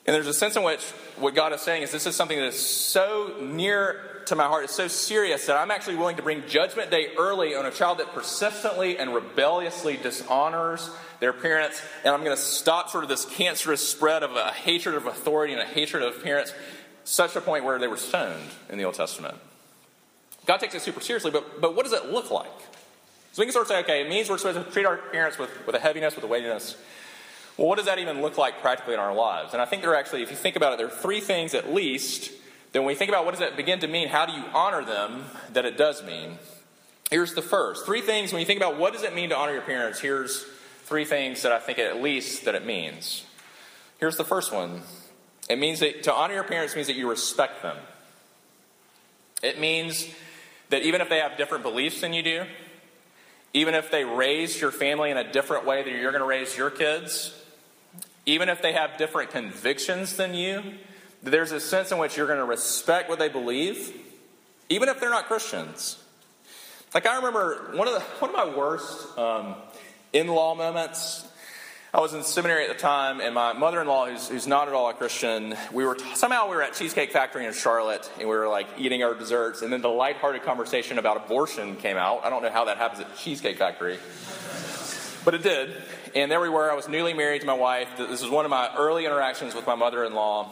And 0.06 0.16
there's 0.16 0.28
a 0.28 0.34
sense 0.34 0.56
in 0.56 0.64
which 0.64 0.82
what 1.18 1.36
God 1.36 1.52
is 1.54 1.62
saying 1.62 1.82
is 1.82 1.92
this 1.92 2.06
is 2.06 2.16
something 2.16 2.38
that 2.38 2.48
is 2.48 2.66
so 2.66 3.36
near 3.42 4.24
to 4.28 4.36
my 4.36 4.46
heart, 4.46 4.66
it's 4.66 4.76
so 4.76 4.88
serious 4.88 5.46
that 5.48 5.58
I'm 5.58 5.72
actually 5.72 5.96
willing 5.96 6.18
to 6.18 6.22
bring 6.22 6.44
judgment 6.48 6.92
day 6.92 7.10
early 7.18 7.56
on 7.56 7.66
a 7.66 7.72
child 7.72 8.00
that 8.00 8.14
persistently 8.14 8.98
and 8.98 9.14
rebelliously 9.14 9.98
dishonors 9.98 10.90
their 11.20 11.34
parents. 11.34 11.82
And 12.04 12.14
I'm 12.14 12.24
going 12.24 12.36
to 12.36 12.42
stop 12.42 12.90
sort 12.90 13.04
of 13.04 13.10
this 13.10 13.26
cancerous 13.26 13.88
spread 13.88 14.24
of 14.24 14.36
a 14.36 14.52
hatred 14.52 14.96
of 14.96 15.08
authority 15.08 15.54
and 15.54 15.62
a 15.62 15.66
hatred 15.66 16.04
of 16.04 16.24
parents, 16.24 16.54
such 17.04 17.36
a 17.36 17.42
point 17.42 17.64
where 17.64 17.80
they 17.80 17.88
were 17.88 17.98
stoned 17.98 18.50
in 18.70 18.78
the 18.78 18.84
Old 18.84 18.96
Testament. 18.96 19.36
God 20.46 20.58
takes 20.58 20.76
it 20.76 20.82
super 20.82 21.02
seriously, 21.02 21.32
but, 21.32 21.60
but 21.60 21.76
what 21.76 21.84
does 21.84 21.94
it 21.94 22.12
look 22.12 22.30
like? 22.32 22.52
So 23.38 23.44
we 23.44 23.46
can 23.46 23.54
sort 23.54 23.66
of 23.66 23.68
say, 23.68 23.80
okay, 23.82 24.02
it 24.02 24.10
means 24.10 24.32
we're 24.32 24.40
supposed 24.40 24.66
to 24.66 24.72
treat 24.74 24.88
our 24.88 24.98
parents 24.98 25.38
with, 25.38 25.52
with 25.68 25.76
a 25.76 25.80
heaviness, 25.80 26.16
with 26.16 26.24
a 26.24 26.28
weightiness. 26.28 26.76
Well, 27.56 27.68
what 27.68 27.76
does 27.76 27.86
that 27.86 28.00
even 28.00 28.24
look 28.24 28.36
like 28.36 28.62
practically 28.62 28.96
in 28.96 29.00
our 29.00 29.14
lives? 29.14 29.54
And 29.54 29.62
I 29.62 29.66
think 29.66 29.84
there 29.84 29.92
are 29.92 29.96
actually, 29.96 30.24
if 30.24 30.32
you 30.32 30.36
think 30.36 30.56
about 30.56 30.74
it, 30.74 30.78
there 30.78 30.88
are 30.88 30.90
three 30.90 31.20
things 31.20 31.54
at 31.54 31.72
least 31.72 32.32
that 32.72 32.80
when 32.82 32.88
we 32.88 32.96
think 32.96 33.10
about 33.10 33.26
what 33.26 33.32
does 33.34 33.42
that 33.42 33.56
begin 33.56 33.78
to 33.82 33.88
mean, 33.88 34.08
how 34.08 34.26
do 34.26 34.34
you 34.34 34.44
honor 34.56 34.84
them, 34.84 35.26
that 35.54 35.66
it 35.66 35.78
does 35.78 36.04
mean. 36.04 36.40
Here's 37.12 37.36
the 37.36 37.44
first. 37.44 37.86
Three 37.86 38.02
things, 38.02 38.34
when 38.34 38.40
you 38.40 38.46
think 38.48 38.60
about 38.60 38.80
what 38.80 38.94
does 38.94 39.04
it 39.04 39.14
mean 39.14 39.30
to 39.30 39.38
honor 39.38 39.54
your 39.54 39.62
parents, 39.62 40.00
here's 40.00 40.44
three 40.86 41.06
things 41.06 41.44
that 41.44 41.52
I 41.52 41.60
think 41.60 41.78
at 41.78 42.02
least 42.02 42.46
that 42.46 42.56
it 42.56 42.66
means. 42.66 43.24
Here's 44.00 44.18
the 44.18 44.26
first 44.26 44.52
one. 44.52 44.82
It 45.48 45.60
means 45.60 45.82
that 45.82 46.02
to 46.06 46.12
honor 46.12 46.34
your 46.34 46.44
parents 46.44 46.74
means 46.74 46.88
that 46.88 46.96
you 46.96 47.08
respect 47.08 47.62
them. 47.62 47.78
It 49.44 49.60
means 49.60 50.08
that 50.70 50.82
even 50.82 51.02
if 51.02 51.10
they 51.10 51.20
have 51.20 51.38
different 51.38 51.62
beliefs 51.62 52.02
than 52.02 52.14
you 52.14 52.24
do, 52.24 52.44
even 53.54 53.74
if 53.74 53.92
they 53.92 54.04
raised 54.04 54.60
your 54.62 54.72
family 54.72 55.12
in 55.12 55.18
a 55.18 55.32
different 55.32 55.66
way 55.66 55.84
than 55.84 55.94
you're 55.94 56.12
going 56.12 56.22
to 56.22 56.28
raise 56.28 56.58
your 56.58 56.70
kids, 56.70 57.34
even 58.26 58.50
if 58.50 58.62
they 58.62 58.74
have 58.74 58.98
different 58.98 59.32
convictions 59.32 60.16
than 60.18 60.34
you, 60.34 60.62
there's 61.24 61.52
a 61.52 61.60
sense 61.60 61.92
in 61.92 61.98
which 61.98 62.18
you're 62.18 62.28
going 62.28 62.40
to 62.40 62.46
respect 62.46 63.10
what 63.10 63.20
they 63.20 63.30
believe, 63.30 63.96
even 64.70 64.90
if 64.90 65.00
they're 65.00 65.10
not 65.10 65.28
Christians. 65.28 65.98
Like 66.94 67.06
I 67.06 67.16
remember 67.16 67.72
one 67.74 67.88
of 67.88 67.94
the 67.94 68.00
one 68.20 68.30
of 68.30 68.36
my 68.36 68.56
worst 68.56 69.18
um, 69.18 69.56
in-law 70.14 70.56
moments 70.56 71.26
I 71.94 72.02
was 72.02 72.14
in 72.14 72.22
seminary 72.24 72.64
at 72.64 72.68
the 72.68 72.82
time, 72.82 73.22
and 73.22 73.34
my 73.34 73.54
mother-in-law, 73.54 74.08
who's, 74.08 74.28
who's 74.28 74.46
not 74.46 74.68
at 74.68 74.74
all 74.74 74.90
a 74.90 74.94
Christian, 74.94 75.56
we 75.72 75.86
were 75.86 75.98
somehow 76.16 76.50
we 76.50 76.58
were 76.58 76.62
at 76.62 76.74
Cheesecake 76.74 77.14
Factory 77.14 77.46
in 77.46 77.54
Charlotte, 77.54 78.12
and 78.20 78.28
we 78.28 78.36
were 78.36 78.50
like 78.50 78.68
eating 78.78 79.04
our 79.04 79.14
desserts, 79.14 79.62
and 79.62 79.72
then 79.72 79.82
the 79.82 79.88
lighthearted 79.88 80.44
conversation 80.44 81.00
about 81.00 81.16
abortion 81.16 81.78
came 81.78 81.96
out. 81.96 82.26
I 82.26 82.30
don't 82.30 82.44
know 82.44 82.52
how 82.52 82.66
that 82.66 82.76
happens 82.76 83.00
at 83.00 83.16
Cheesecake 83.16 83.58
Factory, 83.58 84.00
but 85.24 85.34
it 85.34 85.44
did. 85.44 85.82
And 86.14 86.30
there 86.30 86.42
we 86.42 86.50
were. 86.50 86.70
I 86.70 86.76
was 86.76 86.90
newly 86.90 87.14
married 87.14 87.40
to 87.40 87.48
my 87.48 87.54
wife. 87.54 87.88
This 87.98 88.22
was 88.22 88.30
one 88.30 88.44
of 88.44 88.52
my 88.52 88.70
early 88.78 89.06
interactions 89.06 89.56
with 89.56 89.66
my 89.66 89.76
mother-in-law, 89.76 90.50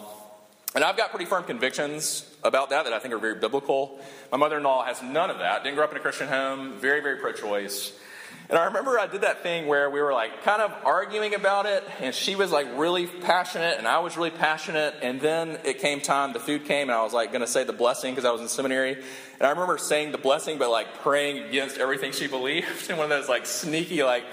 and 0.74 0.86
I've 0.86 0.96
got 0.96 1.10
pretty 1.10 1.26
firm 1.26 1.44
convictions 1.44 2.34
about 2.46 2.70
that 2.70 2.86
that 2.86 2.94
I 2.94 3.00
think 3.00 3.14
are 3.14 3.20
very 3.20 3.36
biblical. 3.36 4.00
My 4.32 4.38
mother-in-law 4.38 4.86
has 4.86 5.04
none 5.04 5.30
of 5.30 5.40
that. 5.40 5.66
Didn't 5.66 5.76
grow 5.76 5.84
up 5.84 5.92
in 5.92 5.98
a 5.98 6.02
Christian 6.02 6.30
home. 6.30 6.80
Very, 6.80 7.02
very 7.02 7.18
pro-choice. 7.18 7.92
And 8.48 8.60
I 8.60 8.66
remember 8.66 9.00
I 9.00 9.08
did 9.08 9.22
that 9.22 9.42
thing 9.42 9.66
where 9.66 9.90
we 9.90 10.00
were 10.02 10.14
like 10.14 10.44
kind 10.44 10.62
of 10.62 10.72
arguing 10.86 11.34
about 11.34 11.66
it, 11.66 11.84
and 12.00 12.14
she 12.14 12.36
was 12.36 12.52
like 12.52 12.68
really 12.76 13.08
passionate, 13.08 13.80
and 13.80 13.88
I 13.88 14.00
was 14.00 14.18
really 14.18 14.30
passionate. 14.30 14.94
And 15.02 15.20
then 15.20 15.58
it 15.64 15.80
came 15.80 16.00
time, 16.00 16.34
the 16.34 16.40
food 16.40 16.66
came, 16.66 16.90
and 16.90 16.92
I 16.92 17.02
was 17.02 17.12
like 17.12 17.32
going 17.32 17.42
to 17.42 17.48
say 17.48 17.64
the 17.64 17.74
blessing 17.74 18.14
because 18.14 18.26
I 18.26 18.32
was 18.32 18.42
in 18.42 18.48
seminary. 18.48 18.94
And 18.94 19.48
I 19.48 19.50
remember 19.50 19.80
saying 19.80 20.12
the 20.12 20.20
blessing, 20.20 20.60
but 20.60 20.70
like 20.70 21.00
praying 21.00 21.44
against 21.44 21.78
everything 21.78 22.12
she 22.12 22.28
believed. 22.28 22.68
And 22.90 23.00
one 23.00 23.12
of 23.12 23.18
those 23.18 23.28
like 23.28 23.48
sneaky, 23.48 24.04
like, 24.04 24.24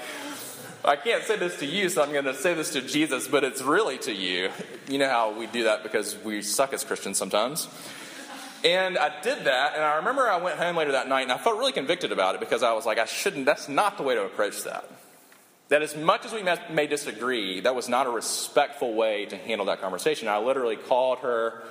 I 0.84 0.96
can't 0.96 1.24
say 1.24 1.36
this 1.36 1.58
to 1.60 1.66
you, 1.66 1.88
so 1.88 2.02
I'm 2.02 2.12
going 2.12 2.26
to 2.26 2.34
say 2.34 2.54
this 2.54 2.72
to 2.74 2.82
Jesus, 2.82 3.28
but 3.28 3.44
it's 3.44 3.62
really 3.62 3.98
to 3.98 4.12
you. 4.12 4.50
You 4.88 4.98
know 4.98 5.08
how 5.08 5.32
we 5.32 5.46
do 5.46 5.64
that 5.64 5.82
because 5.82 6.18
we 6.18 6.42
suck 6.42 6.74
as 6.74 6.84
Christians 6.84 7.16
sometimes. 7.16 7.66
And 8.64 8.96
I 8.96 9.20
did 9.22 9.44
that, 9.44 9.74
and 9.74 9.82
I 9.82 9.96
remember 9.96 10.28
I 10.28 10.36
went 10.36 10.56
home 10.56 10.76
later 10.76 10.92
that 10.92 11.08
night, 11.08 11.22
and 11.22 11.32
I 11.32 11.38
felt 11.38 11.58
really 11.58 11.72
convicted 11.72 12.12
about 12.12 12.36
it 12.36 12.40
because 12.40 12.62
I 12.62 12.72
was 12.74 12.86
like, 12.86 12.98
I 12.98 13.06
shouldn't, 13.06 13.44
that's 13.44 13.68
not 13.68 13.96
the 13.96 14.04
way 14.04 14.14
to 14.14 14.22
approach 14.22 14.62
that. 14.62 14.88
That 15.68 15.82
as 15.82 15.96
much 15.96 16.24
as 16.24 16.32
we 16.32 16.44
may 16.70 16.86
disagree, 16.86 17.60
that 17.60 17.74
was 17.74 17.88
not 17.88 18.06
a 18.06 18.10
respectful 18.10 18.94
way 18.94 19.26
to 19.26 19.36
handle 19.36 19.66
that 19.66 19.80
conversation. 19.80 20.28
I 20.28 20.38
literally 20.38 20.76
called 20.76 21.20
her 21.20 21.64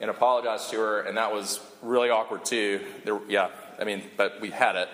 and 0.00 0.10
apologized 0.10 0.70
to 0.70 0.76
her, 0.78 1.00
and 1.00 1.16
that 1.16 1.32
was 1.32 1.60
really 1.80 2.10
awkward 2.10 2.44
too. 2.44 2.80
There, 3.04 3.18
yeah, 3.28 3.48
I 3.80 3.84
mean, 3.84 4.02
but 4.16 4.40
we 4.40 4.50
had 4.50 4.76
it. 4.76 4.88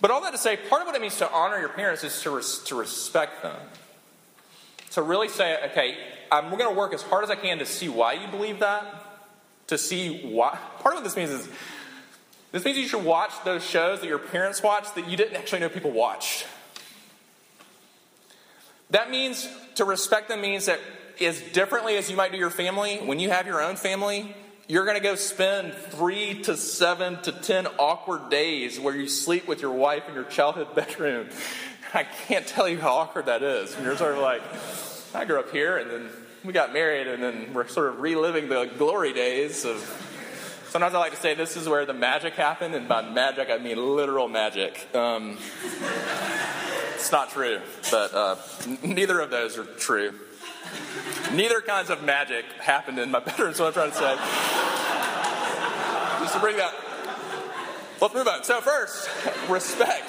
But 0.00 0.10
all 0.10 0.22
that 0.22 0.32
to 0.32 0.38
say, 0.38 0.56
part 0.56 0.80
of 0.80 0.86
what 0.86 0.96
it 0.96 1.02
means 1.02 1.18
to 1.18 1.30
honor 1.30 1.58
your 1.58 1.68
parents 1.68 2.02
is 2.02 2.22
to, 2.22 2.30
res- 2.30 2.60
to 2.66 2.76
respect 2.76 3.42
them. 3.42 3.56
To 4.92 5.02
really 5.02 5.28
say, 5.28 5.58
okay, 5.70 5.98
I'm 6.32 6.48
going 6.50 6.70
to 6.70 6.74
work 6.74 6.94
as 6.94 7.02
hard 7.02 7.24
as 7.24 7.30
I 7.30 7.36
can 7.36 7.58
to 7.58 7.66
see 7.66 7.88
why 7.88 8.14
you 8.14 8.26
believe 8.28 8.60
that, 8.60 9.09
to 9.70 9.78
see 9.78 10.20
why. 10.22 10.58
Part 10.80 10.94
of 10.94 10.98
what 10.98 11.04
this 11.04 11.16
means 11.16 11.30
is 11.30 11.48
This 12.52 12.64
means 12.64 12.76
you 12.76 12.88
should 12.88 13.04
watch 13.04 13.32
those 13.44 13.64
shows 13.64 14.00
that 14.00 14.08
your 14.08 14.18
parents 14.18 14.62
watched 14.62 14.96
that 14.96 15.08
you 15.08 15.16
didn't 15.16 15.36
actually 15.36 15.60
know 15.60 15.68
people 15.68 15.92
watched. 15.92 16.46
That 18.90 19.10
means 19.10 19.48
to 19.76 19.84
respect 19.84 20.28
them 20.28 20.40
means 20.40 20.66
that 20.66 20.80
as 21.20 21.40
differently 21.40 21.96
as 21.96 22.10
you 22.10 22.16
might 22.16 22.32
do 22.32 22.38
your 22.38 22.50
family, 22.50 22.96
when 22.96 23.20
you 23.20 23.30
have 23.30 23.46
your 23.46 23.62
own 23.62 23.76
family, 23.76 24.34
you're 24.66 24.84
going 24.84 24.96
to 24.96 25.02
go 25.02 25.14
spend 25.14 25.74
three 25.74 26.42
to 26.42 26.56
seven 26.56 27.22
to 27.22 27.32
ten 27.32 27.68
awkward 27.78 28.30
days 28.30 28.80
where 28.80 28.96
you 28.96 29.06
sleep 29.06 29.46
with 29.46 29.62
your 29.62 29.72
wife 29.72 30.08
in 30.08 30.14
your 30.14 30.24
childhood 30.24 30.74
bedroom. 30.74 31.28
I 31.94 32.02
can't 32.02 32.46
tell 32.46 32.68
you 32.68 32.80
how 32.80 32.94
awkward 32.94 33.26
that 33.26 33.42
is. 33.42 33.74
And 33.76 33.84
you're 33.84 33.96
sort 33.96 34.14
of 34.14 34.18
like, 34.18 34.42
I 35.14 35.24
grew 35.24 35.38
up 35.38 35.50
here, 35.52 35.76
and 35.78 35.90
then 35.90 36.10
we 36.44 36.52
got 36.52 36.72
married, 36.72 37.06
and 37.06 37.22
then 37.22 37.52
we're 37.52 37.68
sort 37.68 37.88
of 37.88 38.00
reliving 38.00 38.48
the 38.48 38.70
glory 38.78 39.12
days 39.12 39.64
of. 39.64 39.78
Sometimes 40.68 40.94
I 40.94 40.98
like 40.98 41.10
to 41.12 41.18
say 41.18 41.34
this 41.34 41.56
is 41.56 41.68
where 41.68 41.84
the 41.84 41.92
magic 41.92 42.34
happened, 42.34 42.74
and 42.74 42.88
by 42.88 43.02
magic 43.02 43.50
I 43.50 43.58
mean 43.58 43.96
literal 43.96 44.28
magic. 44.28 44.88
Um, 44.94 45.36
it's 46.94 47.10
not 47.10 47.30
true, 47.30 47.60
but 47.90 48.14
uh, 48.14 48.36
neither 48.82 49.20
of 49.20 49.30
those 49.30 49.58
are 49.58 49.64
true. 49.64 50.14
Neither 51.32 51.60
kinds 51.60 51.90
of 51.90 52.04
magic 52.04 52.44
happened 52.60 52.98
in 52.98 53.10
my 53.10 53.18
bedroom, 53.24 53.50
is 53.50 53.58
what 53.58 53.76
I'm 53.76 53.90
trying 53.90 53.90
to 53.90 53.96
say. 53.96 54.16
Just 56.20 56.34
to 56.34 56.40
bring 56.40 56.56
that. 56.56 56.74
Let's 58.00 58.14
move 58.14 58.28
on. 58.28 58.44
So, 58.44 58.60
first, 58.60 59.10
respect. 59.48 60.08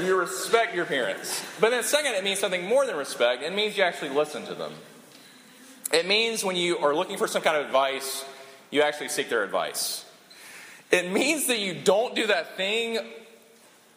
You 0.00 0.16
respect 0.16 0.74
your 0.74 0.84
parents. 0.84 1.42
But 1.60 1.70
then, 1.70 1.82
second, 1.82 2.14
it 2.14 2.24
means 2.24 2.38
something 2.38 2.64
more 2.64 2.86
than 2.86 2.96
respect. 2.96 3.42
It 3.42 3.52
means 3.52 3.76
you 3.76 3.84
actually 3.84 4.10
listen 4.10 4.46
to 4.46 4.54
them. 4.54 4.72
It 5.92 6.06
means 6.06 6.44
when 6.44 6.56
you 6.56 6.78
are 6.78 6.94
looking 6.94 7.16
for 7.16 7.26
some 7.26 7.42
kind 7.42 7.56
of 7.56 7.66
advice, 7.66 8.24
you 8.70 8.82
actually 8.82 9.08
seek 9.08 9.30
their 9.30 9.42
advice. 9.42 10.04
It 10.90 11.10
means 11.10 11.46
that 11.46 11.58
you 11.58 11.74
don't 11.74 12.14
do 12.14 12.26
that 12.26 12.56
thing. 12.56 12.98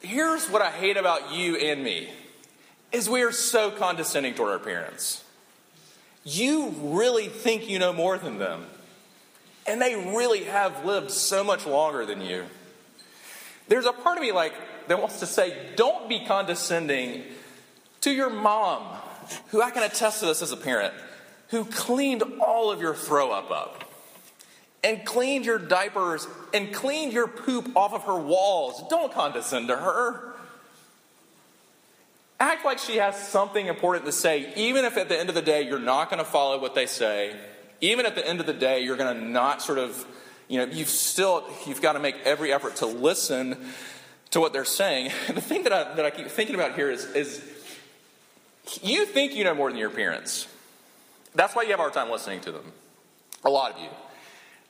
Here's 0.01 0.48
what 0.50 0.62
I 0.62 0.71
hate 0.71 0.98
about 0.98 1.33
you 1.33 1.55
and 1.55 1.83
me 1.83 2.10
is 2.91 3.10
we 3.10 3.21
are 3.24 3.31
so 3.31 3.71
condescending 3.71 4.33
toward 4.33 4.51
our 4.51 4.60
parents. 4.60 5.24
You 6.24 6.74
really 6.79 7.27
think 7.27 7.69
you 7.69 7.79
know 7.79 7.93
more 7.93 8.17
than 8.17 8.38
them. 8.38 8.65
And 9.67 9.81
they 9.81 9.95
really 9.95 10.45
have 10.45 10.86
lived 10.86 11.12
so 11.12 11.43
much 11.43 11.65
longer 11.65 12.05
than 12.05 12.21
you. 12.21 12.45
There's 13.67 13.86
a 13.86 13.93
part 13.93 14.17
of 14.17 14.24
me 14.24 14.31
like 14.31 14.53
that 14.88 15.00
wants 15.00 15.19
to 15.19 15.25
say, 15.25 15.55
don't 15.75 16.10
be 16.10 16.25
condescending 16.25 17.24
to 18.01 18.12
your 18.12 18.29
mom, 18.29 18.83
who 19.48 19.62
I 19.62 19.71
can 19.71 19.83
attest 19.83 20.19
to 20.19 20.25
this 20.25 20.41
as 20.41 20.51
a 20.51 20.57
parent, 20.57 20.93
who 21.51 21.65
cleaned 21.65 22.24
all 22.39 22.72
of 22.72 22.81
your 22.81 22.96
throw 22.96 23.31
up 23.31 23.51
up 23.51 23.84
and 24.84 25.05
cleaned 25.05 25.46
your 25.46 25.60
diapers 25.60 26.27
and 26.53 26.74
cleaned 26.74 27.13
your 27.13 27.27
poop 27.27 27.75
off 27.75 27.93
of 27.93 28.03
her 28.03 28.17
walls. 28.17 28.84
Don't 28.89 29.13
condescend 29.13 29.67
to 29.67 29.75
her. 29.75 30.34
Act 32.39 32.65
like 32.65 32.79
she 32.79 32.96
has 32.98 33.15
something 33.27 33.67
important 33.67 34.05
to 34.05 34.12
say, 34.12 34.51
even 34.55 34.84
if 34.86 34.98
at 34.98 35.10
the 35.10 35.20
end 35.20 35.29
of 35.29 35.36
the 35.36 35.41
day 35.41 35.62
you're 35.62 35.77
not 35.77 36.10
going 36.10 36.17
to 36.24 36.29
follow 36.29 36.60
what 36.60 36.74
they 36.74 36.88
say. 36.88 37.36
Even 37.81 38.05
at 38.05 38.15
the 38.15 38.27
end 38.27 38.39
of 38.39 38.46
the 38.46 38.53
day, 38.53 38.81
you're 38.81 38.98
going 38.98 39.15
to 39.15 39.24
not 39.24 39.62
sort 39.62 39.77
of, 39.77 40.05
you 40.48 40.58
know, 40.58 40.72
you've 40.72 40.89
still, 40.89 41.43
you've 41.65 41.81
got 41.81 41.93
to 41.93 42.00
make 42.00 42.15
every 42.25 42.53
effort 42.53 42.77
to 42.77 42.86
listen 42.86 43.58
to 44.31 44.39
what 44.39 44.53
they're 44.53 44.65
saying. 44.65 45.12
The 45.27 45.41
thing 45.41 45.63
that 45.63 45.74
I, 45.74 45.96
that 45.96 46.05
I 46.05 46.10
keep 46.10 46.27
thinking 46.27 46.55
about 46.55 46.75
here 46.75 46.89
is, 46.89 47.05
is 47.15 47.43
you 48.81 49.05
think 49.05 49.36
you 49.36 49.43
know 49.43 49.53
more 49.53 49.70
than 49.70 49.77
your 49.77 49.89
parents. 49.89 50.48
That's 51.34 51.56
why 51.56 51.64
you 51.64 51.70
have 51.70 51.80
a 51.80 51.84
hard 51.84 51.94
time 51.94 52.10
listening 52.10 52.42
to 52.42 52.52
them. 52.52 52.72
A 53.44 53.50
lot 53.50 53.74
of 53.74 53.80
you. 53.80 53.90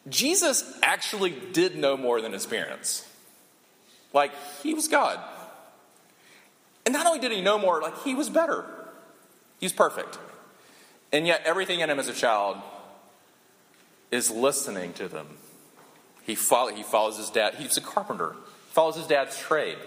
Jesus 0.09 0.77
actually 0.81 1.31
did 1.51 1.75
know 1.75 1.97
more 1.97 2.21
than 2.21 2.33
his 2.33 2.45
parents. 2.45 3.07
Like, 4.13 4.31
he 4.61 4.73
was 4.73 4.87
God. 4.87 5.19
And 6.85 6.93
not 6.93 7.05
only 7.05 7.19
did 7.19 7.31
he 7.31 7.41
know 7.41 7.57
more, 7.57 7.81
like, 7.81 8.03
he 8.03 8.15
was 8.15 8.29
better. 8.29 8.65
He 9.59 9.65
was 9.65 9.73
perfect. 9.73 10.17
And 11.13 11.27
yet, 11.27 11.41
everything 11.45 11.81
in 11.81 11.89
him 11.89 11.99
as 11.99 12.07
a 12.07 12.13
child 12.13 12.57
is 14.09 14.31
listening 14.31 14.93
to 14.93 15.07
them. 15.07 15.27
He, 16.23 16.35
follow, 16.35 16.73
he 16.73 16.83
follows 16.83 17.17
his 17.17 17.29
dad. 17.29 17.55
He's 17.55 17.77
a 17.77 17.81
carpenter, 17.81 18.35
follows 18.69 18.95
his 18.95 19.07
dad's 19.07 19.37
trade, 19.37 19.77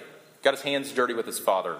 got 0.42 0.54
his 0.54 0.62
hands 0.62 0.92
dirty 0.92 1.14
with 1.14 1.26
his 1.26 1.38
father. 1.38 1.76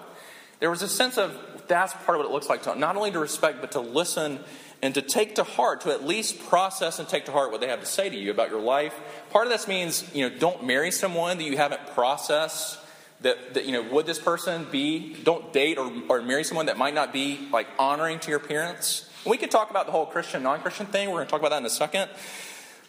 There 0.59 0.69
was 0.69 0.81
a 0.81 0.87
sense 0.87 1.17
of 1.17 1.37
that's 1.67 1.93
part 1.93 2.17
of 2.17 2.17
what 2.17 2.29
it 2.29 2.33
looks 2.33 2.49
like 2.49 2.63
to 2.63 2.75
not 2.75 2.95
only 2.95 3.11
to 3.11 3.19
respect, 3.19 3.61
but 3.61 3.73
to 3.73 3.79
listen 3.79 4.39
and 4.81 4.93
to 4.93 5.01
take 5.01 5.35
to 5.35 5.43
heart, 5.43 5.81
to 5.81 5.91
at 5.91 6.05
least 6.05 6.39
process 6.47 6.99
and 6.99 7.07
take 7.07 7.25
to 7.25 7.31
heart 7.31 7.51
what 7.51 7.61
they 7.61 7.67
have 7.67 7.79
to 7.79 7.85
say 7.85 8.09
to 8.09 8.15
you 8.15 8.31
about 8.31 8.49
your 8.49 8.61
life. 8.61 8.93
Part 9.31 9.47
of 9.47 9.51
this 9.51 9.67
means, 9.67 10.13
you 10.13 10.27
know, 10.29 10.35
don't 10.37 10.65
marry 10.65 10.91
someone 10.91 11.37
that 11.37 11.43
you 11.43 11.57
haven't 11.57 11.87
processed. 11.87 12.79
That, 13.21 13.53
that 13.53 13.65
you 13.65 13.71
know, 13.71 13.81
would 13.81 14.05
this 14.05 14.19
person 14.19 14.67
be, 14.69 15.15
don't 15.23 15.51
date 15.53 15.77
or, 15.77 15.91
or 16.09 16.21
marry 16.21 16.43
someone 16.43 16.65
that 16.65 16.77
might 16.77 16.93
not 16.93 17.13
be 17.13 17.47
like 17.51 17.67
honoring 17.79 18.19
to 18.19 18.29
your 18.29 18.39
parents. 18.39 19.09
And 19.23 19.31
we 19.31 19.37
could 19.37 19.49
talk 19.49 19.71
about 19.71 19.85
the 19.85 19.93
whole 19.93 20.05
Christian, 20.05 20.43
non 20.43 20.59
Christian 20.59 20.85
thing. 20.85 21.09
We're 21.09 21.15
going 21.15 21.27
to 21.27 21.31
talk 21.31 21.39
about 21.39 21.51
that 21.51 21.59
in 21.59 21.65
a 21.65 21.69
second. 21.69 22.09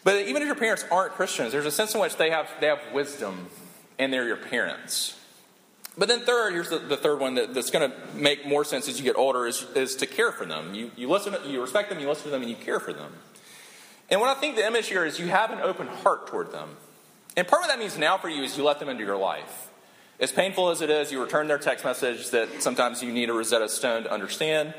But 0.04 0.26
even 0.26 0.42
if 0.42 0.46
your 0.46 0.56
parents 0.56 0.84
aren't 0.90 1.12
Christians, 1.12 1.52
there's 1.52 1.64
a 1.64 1.70
sense 1.70 1.94
in 1.94 2.00
which 2.00 2.16
they 2.16 2.30
have, 2.30 2.50
they 2.60 2.66
have 2.66 2.80
wisdom 2.92 3.48
and 3.98 4.12
they're 4.12 4.26
your 4.26 4.36
parents. 4.36 5.18
But 5.98 6.08
then, 6.08 6.20
third, 6.20 6.52
here's 6.52 6.68
the, 6.68 6.78
the 6.78 6.96
third 6.96 7.20
one 7.20 7.36
that, 7.36 7.54
that's 7.54 7.70
going 7.70 7.90
to 7.90 7.96
make 8.14 8.46
more 8.46 8.64
sense 8.64 8.86
as 8.88 8.98
you 8.98 9.04
get 9.04 9.16
older 9.16 9.46
is, 9.46 9.64
is 9.74 9.96
to 9.96 10.06
care 10.06 10.30
for 10.30 10.44
them. 10.44 10.74
You, 10.74 10.90
you 10.94 11.08
listen, 11.08 11.34
you 11.46 11.60
respect 11.60 11.88
them, 11.88 11.98
you 12.00 12.08
listen 12.08 12.24
to 12.24 12.30
them, 12.30 12.42
and 12.42 12.50
you 12.50 12.56
care 12.56 12.80
for 12.80 12.92
them. 12.92 13.12
And 14.10 14.20
what 14.20 14.36
I 14.36 14.38
think 14.38 14.56
the 14.56 14.66
image 14.66 14.88
here 14.88 15.04
is 15.04 15.18
you 15.18 15.28
have 15.28 15.50
an 15.50 15.60
open 15.60 15.86
heart 15.86 16.26
toward 16.26 16.52
them. 16.52 16.76
And 17.36 17.48
part 17.48 17.62
of 17.62 17.68
that 17.68 17.78
means 17.78 17.96
now 17.96 18.18
for 18.18 18.28
you 18.28 18.42
is 18.42 18.56
you 18.56 18.64
let 18.64 18.78
them 18.78 18.88
into 18.88 19.04
your 19.04 19.16
life. 19.16 19.70
As 20.20 20.32
painful 20.32 20.70
as 20.70 20.80
it 20.80 20.88
is, 20.88 21.12
you 21.12 21.20
return 21.20 21.48
their 21.48 21.58
text 21.58 21.84
message 21.84 22.30
that 22.30 22.62
sometimes 22.62 23.02
you 23.02 23.12
need 23.12 23.28
a 23.28 23.32
Rosetta 23.32 23.68
Stone 23.68 24.04
to 24.04 24.12
understand. 24.12 24.74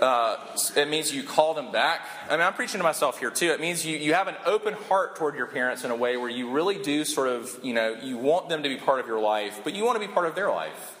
Uh, 0.00 0.36
it 0.76 0.88
means 0.88 1.12
you 1.12 1.22
call 1.22 1.54
them 1.54 1.70
back. 1.72 2.06
I 2.28 2.32
mean, 2.32 2.40
I'm 2.40 2.54
preaching 2.54 2.78
to 2.78 2.84
myself 2.84 3.18
here 3.18 3.30
too. 3.30 3.50
It 3.50 3.60
means 3.60 3.84
you, 3.84 3.96
you 3.98 4.14
have 4.14 4.28
an 4.28 4.36
open 4.46 4.74
heart 4.74 5.16
toward 5.16 5.34
your 5.34 5.46
parents 5.46 5.84
in 5.84 5.90
a 5.90 5.96
way 5.96 6.16
where 6.16 6.30
you 6.30 6.50
really 6.50 6.82
do 6.82 7.04
sort 7.04 7.28
of, 7.28 7.58
you 7.62 7.74
know, 7.74 7.96
you 8.02 8.16
want 8.16 8.48
them 8.48 8.62
to 8.62 8.68
be 8.68 8.76
part 8.76 9.00
of 9.00 9.06
your 9.06 9.20
life, 9.20 9.60
but 9.62 9.74
you 9.74 9.84
want 9.84 10.00
to 10.00 10.06
be 10.06 10.12
part 10.12 10.26
of 10.26 10.34
their 10.34 10.50
life. 10.50 10.96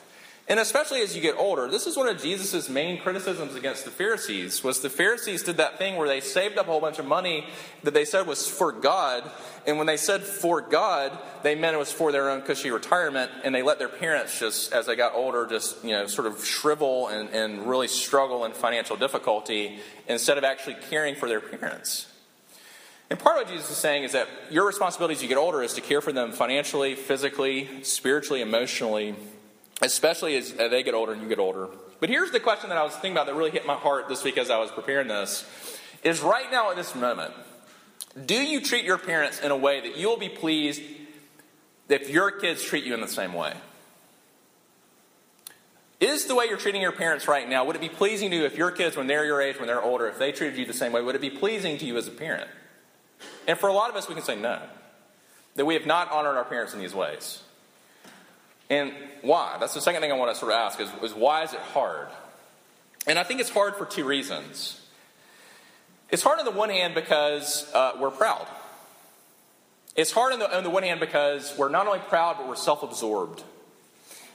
And 0.50 0.58
especially 0.58 1.00
as 1.00 1.14
you 1.14 1.22
get 1.22 1.36
older, 1.38 1.68
this 1.68 1.86
is 1.86 1.96
one 1.96 2.08
of 2.08 2.20
Jesus' 2.20 2.68
main 2.68 3.00
criticisms 3.00 3.54
against 3.54 3.84
the 3.84 3.92
Pharisees 3.92 4.64
was 4.64 4.80
the 4.80 4.90
Pharisees 4.90 5.44
did 5.44 5.58
that 5.58 5.78
thing 5.78 5.94
where 5.94 6.08
they 6.08 6.20
saved 6.20 6.58
up 6.58 6.66
a 6.66 6.70
whole 6.72 6.80
bunch 6.80 6.98
of 6.98 7.06
money 7.06 7.46
that 7.84 7.94
they 7.94 8.04
said 8.04 8.26
was 8.26 8.48
for 8.48 8.72
God, 8.72 9.30
and 9.64 9.78
when 9.78 9.86
they 9.86 9.96
said 9.96 10.24
for 10.24 10.60
God, 10.60 11.16
they 11.44 11.54
meant 11.54 11.76
it 11.76 11.78
was 11.78 11.92
for 11.92 12.10
their 12.10 12.30
own 12.30 12.42
cushy 12.42 12.72
retirement, 12.72 13.30
and 13.44 13.54
they 13.54 13.62
let 13.62 13.78
their 13.78 13.88
parents 13.88 14.40
just, 14.40 14.72
as 14.72 14.86
they 14.86 14.96
got 14.96 15.14
older, 15.14 15.46
just, 15.46 15.84
you 15.84 15.92
know, 15.92 16.08
sort 16.08 16.26
of 16.26 16.44
shrivel 16.44 17.06
and, 17.06 17.28
and 17.28 17.68
really 17.68 17.86
struggle 17.86 18.44
in 18.44 18.50
financial 18.50 18.96
difficulty 18.96 19.78
instead 20.08 20.36
of 20.36 20.42
actually 20.42 20.74
caring 20.90 21.14
for 21.14 21.28
their 21.28 21.40
parents. 21.40 22.08
And 23.08 23.20
part 23.20 23.40
of 23.40 23.44
what 23.44 23.54
Jesus 23.54 23.70
is 23.70 23.76
saying 23.76 24.02
is 24.02 24.12
that 24.12 24.26
your 24.50 24.66
responsibility 24.66 25.14
as 25.14 25.22
you 25.22 25.28
get 25.28 25.38
older 25.38 25.62
is 25.62 25.74
to 25.74 25.80
care 25.80 26.00
for 26.00 26.12
them 26.12 26.32
financially, 26.32 26.96
physically, 26.96 27.84
spiritually, 27.84 28.40
emotionally, 28.40 29.14
especially 29.82 30.36
as 30.36 30.52
they 30.52 30.82
get 30.82 30.94
older 30.94 31.12
and 31.12 31.22
you 31.22 31.28
get 31.28 31.38
older. 31.38 31.68
But 32.00 32.08
here's 32.08 32.30
the 32.30 32.40
question 32.40 32.68
that 32.70 32.78
I 32.78 32.82
was 32.82 32.92
thinking 32.92 33.12
about 33.12 33.26
that 33.26 33.34
really 33.34 33.50
hit 33.50 33.66
my 33.66 33.74
heart 33.74 34.08
this 34.08 34.24
week 34.24 34.38
as 34.38 34.50
I 34.50 34.58
was 34.58 34.70
preparing 34.70 35.08
this 35.08 35.44
is 36.02 36.20
right 36.20 36.50
now 36.50 36.70
at 36.70 36.76
this 36.76 36.94
moment, 36.94 37.34
do 38.26 38.34
you 38.34 38.60
treat 38.60 38.84
your 38.84 38.98
parents 38.98 39.40
in 39.40 39.50
a 39.50 39.56
way 39.56 39.80
that 39.80 39.96
you'll 39.96 40.16
be 40.16 40.28
pleased 40.28 40.82
if 41.88 42.08
your 42.08 42.30
kids 42.30 42.62
treat 42.62 42.84
you 42.84 42.94
in 42.94 43.00
the 43.00 43.08
same 43.08 43.34
way? 43.34 43.54
Is 46.00 46.24
the 46.24 46.34
way 46.34 46.46
you're 46.46 46.56
treating 46.56 46.80
your 46.80 46.92
parents 46.92 47.28
right 47.28 47.46
now, 47.46 47.66
would 47.66 47.76
it 47.76 47.82
be 47.82 47.90
pleasing 47.90 48.30
to 48.30 48.36
you 48.36 48.44
if 48.46 48.56
your 48.56 48.70
kids, 48.70 48.96
when 48.96 49.06
they're 49.06 49.26
your 49.26 49.42
age, 49.42 49.58
when 49.58 49.66
they're 49.66 49.82
older, 49.82 50.08
if 50.08 50.18
they 50.18 50.32
treated 50.32 50.58
you 50.58 50.64
the 50.64 50.72
same 50.72 50.92
way, 50.92 51.02
would 51.02 51.14
it 51.14 51.20
be 51.20 51.28
pleasing 51.28 51.76
to 51.76 51.84
you 51.84 51.98
as 51.98 52.08
a 52.08 52.10
parent? 52.10 52.48
And 53.46 53.58
for 53.58 53.68
a 53.68 53.72
lot 53.74 53.90
of 53.90 53.96
us, 53.96 54.08
we 54.08 54.14
can 54.14 54.24
say 54.24 54.34
no. 54.34 54.62
That 55.56 55.66
we 55.66 55.74
have 55.74 55.84
not 55.84 56.10
honored 56.10 56.36
our 56.36 56.44
parents 56.44 56.72
in 56.72 56.80
these 56.80 56.94
ways. 56.94 57.42
And 58.70 58.92
why? 59.22 59.56
That's 59.58 59.74
the 59.74 59.80
second 59.80 60.00
thing 60.00 60.12
I 60.12 60.16
want 60.16 60.32
to 60.32 60.38
sort 60.38 60.52
of 60.52 60.58
ask 60.58 60.80
is, 60.80 60.88
is 61.02 61.12
why 61.12 61.42
is 61.42 61.52
it 61.52 61.60
hard? 61.60 62.08
And 63.06 63.18
I 63.18 63.24
think 63.24 63.40
it's 63.40 63.50
hard 63.50 63.74
for 63.74 63.84
two 63.84 64.04
reasons. 64.04 64.80
It's 66.10 66.22
hard 66.22 66.38
on 66.38 66.44
the 66.44 66.50
one 66.50 66.70
hand 66.70 66.94
because 66.94 67.70
uh, 67.74 67.92
we're 68.00 68.10
proud. 68.10 68.46
It's 69.96 70.12
hard 70.12 70.32
on 70.32 70.38
the, 70.38 70.56
on 70.56 70.64
the 70.64 70.70
one 70.70 70.84
hand 70.84 71.00
because 71.00 71.52
we're 71.58 71.68
not 71.68 71.86
only 71.86 71.98
proud, 71.98 72.36
but 72.38 72.48
we're 72.48 72.56
self 72.56 72.82
absorbed. 72.82 73.42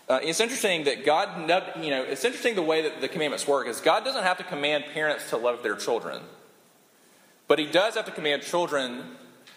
Uh, 0.07 0.19
it's 0.21 0.39
interesting 0.39 0.83
that 0.83 1.03
God, 1.03 1.49
you 1.81 1.89
know, 1.89 2.03
it's 2.03 2.23
interesting 2.23 2.53
the 2.53 2.61
way 2.61 2.83
that 2.83 3.01
the 3.01 3.07
commandments 3.07 3.47
work 3.47 3.67
is 3.67 3.79
God 3.81 4.03
doesn't 4.03 4.23
have 4.23 4.37
to 4.37 4.43
command 4.43 4.85
parents 4.93 5.29
to 5.31 5.37
love 5.37 5.63
their 5.63 5.75
children, 5.75 6.21
but 7.47 7.57
He 7.57 7.65
does 7.65 7.95
have 7.95 8.05
to 8.05 8.11
command 8.11 8.43
children 8.43 9.15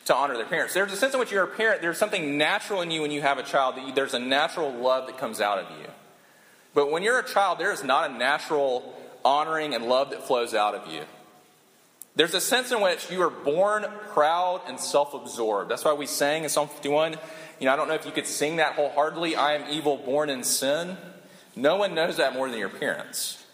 to 0.09 0.15
honor 0.15 0.37
their 0.37 0.47
parents. 0.47 0.75
There's 0.75 0.93
a 0.93 0.97
sense 0.97 1.15
in 1.15 1.21
which 1.21 1.31
you're 1.31 1.45
a 1.45 1.47
parent, 1.47 1.81
there's 1.81 1.99
something 1.99 2.37
natural 2.37 2.83
in 2.83 2.91
you 2.91 3.03
when 3.03 3.11
you 3.11 3.23
have 3.23 3.39
a 3.39 3.43
child, 3.43 3.77
that 3.77 3.87
you, 3.87 3.95
there's 3.95 4.15
a 4.15 4.19
natural 4.19 4.71
love 4.73 5.07
that 5.07 5.19
comes 5.19 5.41
out 5.41 5.59
of 5.59 5.71
you. 5.79 5.87
But 6.75 6.91
when 6.91 7.03
you're 7.03 7.19
a 7.19 7.27
child, 7.27 7.59
there 7.59 7.73
is 7.73 7.85
not 7.85 8.11
a 8.11 8.15
natural 8.15 8.95
honoring 9.25 9.75
and 9.75 9.87
love 9.87 10.11
that 10.11 10.27
flows 10.27 10.55
out 10.55 10.75
of 10.75 10.93
you. 10.93 11.03
There's 12.17 12.35
a 12.35 12.41
sense 12.41 12.73
in 12.73 12.81
which 12.81 13.11
you 13.11 13.23
are 13.23 13.31
born 13.31 13.87
proud 14.13 14.63
and 14.67 14.81
self 14.81 15.15
absorbed. 15.15 15.71
That's 15.71 15.85
why 15.85 15.93
we 15.93 16.07
sang 16.07 16.43
in 16.43 16.49
Psalm 16.49 16.69
51. 16.69 17.13
You 17.61 17.67
know, 17.67 17.73
I 17.73 17.77
don't 17.77 17.89
know 17.89 17.95
if 17.95 18.07
you 18.07 18.13
could 18.13 18.27
sing 18.27 18.57
that 18.57 18.75
wholeheartedly. 18.75 19.37
I 19.37 19.55
am 19.55 19.71
evil, 19.71 19.97
born 19.97 20.31
in 20.31 20.43
sin. 20.43 20.97
No 21.55 21.77
one 21.77 21.95
knows 21.95 22.17
that 22.17 22.35
more 22.35 22.49
than 22.49 22.59
your 22.59 22.69
parents. 22.69 23.45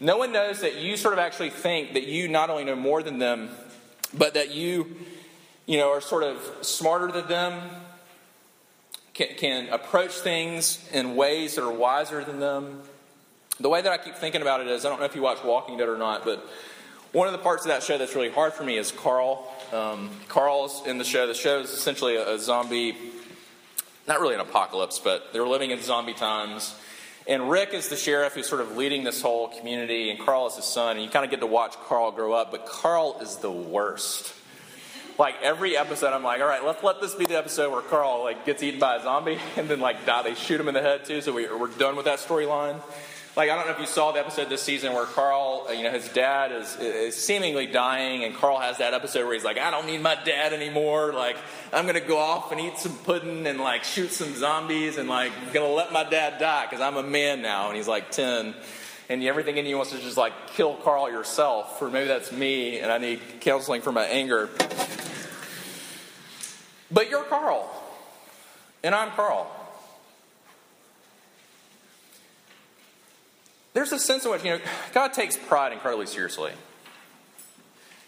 No 0.00 0.16
one 0.16 0.32
knows 0.32 0.60
that 0.62 0.76
you 0.76 0.96
sort 0.96 1.12
of 1.12 1.18
actually 1.18 1.50
think 1.50 1.92
that 1.92 2.04
you 2.04 2.28
not 2.28 2.50
only 2.50 2.64
know 2.64 2.76
more 2.76 3.02
than 3.02 3.18
them, 3.18 3.50
but 4.14 4.34
that 4.34 4.52
you, 4.52 4.96
you 5.70 5.76
know, 5.76 5.92
are 5.92 6.00
sort 6.00 6.24
of 6.24 6.36
smarter 6.62 7.12
than 7.12 7.28
them, 7.28 7.62
can, 9.14 9.28
can 9.36 9.68
approach 9.68 10.10
things 10.10 10.84
in 10.92 11.14
ways 11.14 11.54
that 11.54 11.62
are 11.62 11.70
wiser 11.70 12.24
than 12.24 12.40
them. 12.40 12.82
The 13.60 13.68
way 13.68 13.80
that 13.80 13.92
I 13.92 13.96
keep 13.96 14.16
thinking 14.16 14.42
about 14.42 14.60
it 14.60 14.66
is 14.66 14.84
I 14.84 14.88
don't 14.88 14.98
know 14.98 15.06
if 15.06 15.14
you 15.14 15.22
watch 15.22 15.44
Walking 15.44 15.78
Dead 15.78 15.88
or 15.88 15.96
not, 15.96 16.24
but 16.24 16.44
one 17.12 17.28
of 17.28 17.32
the 17.32 17.38
parts 17.38 17.62
of 17.64 17.68
that 17.68 17.84
show 17.84 17.96
that's 17.96 18.16
really 18.16 18.32
hard 18.32 18.52
for 18.52 18.64
me 18.64 18.78
is 18.78 18.90
Carl. 18.90 19.46
Um, 19.72 20.10
Carl's 20.26 20.84
in 20.88 20.98
the 20.98 21.04
show. 21.04 21.28
The 21.28 21.34
show 21.34 21.60
is 21.60 21.70
essentially 21.70 22.16
a, 22.16 22.34
a 22.34 22.38
zombie, 22.40 22.96
not 24.08 24.20
really 24.20 24.34
an 24.34 24.40
apocalypse, 24.40 24.98
but 24.98 25.32
they're 25.32 25.46
living 25.46 25.70
in 25.70 25.80
zombie 25.82 26.14
times. 26.14 26.74
And 27.28 27.48
Rick 27.48 27.74
is 27.74 27.88
the 27.88 27.96
sheriff 27.96 28.32
who's 28.32 28.48
sort 28.48 28.60
of 28.60 28.76
leading 28.76 29.04
this 29.04 29.22
whole 29.22 29.46
community, 29.46 30.10
and 30.10 30.18
Carl 30.18 30.48
is 30.48 30.56
his 30.56 30.64
son. 30.64 30.96
And 30.96 31.04
you 31.04 31.08
kind 31.08 31.24
of 31.24 31.30
get 31.30 31.38
to 31.38 31.46
watch 31.46 31.76
Carl 31.86 32.10
grow 32.10 32.32
up, 32.32 32.50
but 32.50 32.66
Carl 32.66 33.20
is 33.20 33.36
the 33.36 33.52
worst. 33.52 34.34
Like 35.20 35.42
every 35.42 35.76
episode, 35.76 36.14
I'm 36.14 36.22
like, 36.22 36.40
all 36.40 36.46
right, 36.46 36.64
let's 36.64 36.82
let 36.82 37.02
this 37.02 37.14
be 37.14 37.26
the 37.26 37.36
episode 37.36 37.70
where 37.70 37.82
Carl 37.82 38.22
like 38.22 38.46
gets 38.46 38.62
eaten 38.62 38.80
by 38.80 38.96
a 38.96 39.02
zombie, 39.02 39.38
and 39.58 39.68
then 39.68 39.78
like 39.78 40.06
die. 40.06 40.22
They 40.22 40.34
shoot 40.34 40.58
him 40.58 40.66
in 40.66 40.72
the 40.72 40.80
head 40.80 41.04
too, 41.04 41.20
so 41.20 41.34
we, 41.34 41.46
we're 41.46 41.68
done 41.68 41.94
with 41.94 42.06
that 42.06 42.20
storyline. 42.20 42.80
Like, 43.36 43.50
I 43.50 43.54
don't 43.54 43.66
know 43.66 43.72
if 43.74 43.80
you 43.80 43.86
saw 43.86 44.12
the 44.12 44.20
episode 44.20 44.48
this 44.48 44.62
season 44.62 44.94
where 44.94 45.04
Carl, 45.04 45.66
uh, 45.68 45.72
you 45.72 45.84
know, 45.84 45.90
his 45.90 46.08
dad 46.08 46.52
is, 46.52 46.74
is 46.78 47.16
seemingly 47.16 47.66
dying, 47.66 48.24
and 48.24 48.34
Carl 48.34 48.58
has 48.60 48.78
that 48.78 48.94
episode 48.94 49.26
where 49.26 49.34
he's 49.34 49.44
like, 49.44 49.58
I 49.58 49.70
don't 49.70 49.86
need 49.86 50.00
my 50.00 50.16
dad 50.24 50.54
anymore. 50.54 51.12
Like, 51.12 51.36
I'm 51.70 51.86
to 51.86 52.00
go 52.00 52.16
off 52.16 52.50
and 52.50 52.58
eat 52.58 52.78
some 52.78 52.96
pudding 53.04 53.46
and, 53.46 53.60
like, 53.60 53.84
shoot 53.84 54.12
some 54.12 54.34
zombies 54.34 54.96
and, 54.96 55.08
like, 55.08 55.32
to 55.52 55.64
let 55.64 55.92
my 55.92 56.02
dad 56.02 56.38
die 56.40 56.64
because 56.64 56.80
I'm 56.80 56.96
a 56.96 57.02
man 57.02 57.42
now. 57.42 57.68
And 57.68 57.76
he's 57.76 57.86
like 57.86 58.10
10. 58.10 58.54
And 59.10 59.22
everything 59.22 59.58
in 59.58 59.66
you 59.66 59.76
wants 59.76 59.92
to 59.92 59.98
just, 59.98 60.16
like, 60.16 60.32
kill 60.54 60.74
Carl 60.76 61.08
yourself. 61.08 61.80
Or 61.80 61.88
maybe 61.88 62.08
that's 62.08 62.32
me, 62.32 62.80
and 62.80 62.90
I 62.90 62.98
need 62.98 63.20
counseling 63.40 63.82
for 63.82 63.92
my 63.92 64.06
anger. 64.06 64.48
But 66.90 67.10
you're 67.10 67.24
Carl, 67.24 67.70
and 68.82 68.94
I'm 68.94 69.10
Carl. 69.10 69.50
there's 73.72 73.92
a 73.92 73.98
sense 73.98 74.24
in 74.24 74.30
which, 74.30 74.44
you 74.44 74.50
know, 74.50 74.60
God 74.92 75.12
takes 75.12 75.36
pride 75.36 75.72
incredibly 75.72 76.06
seriously. 76.06 76.52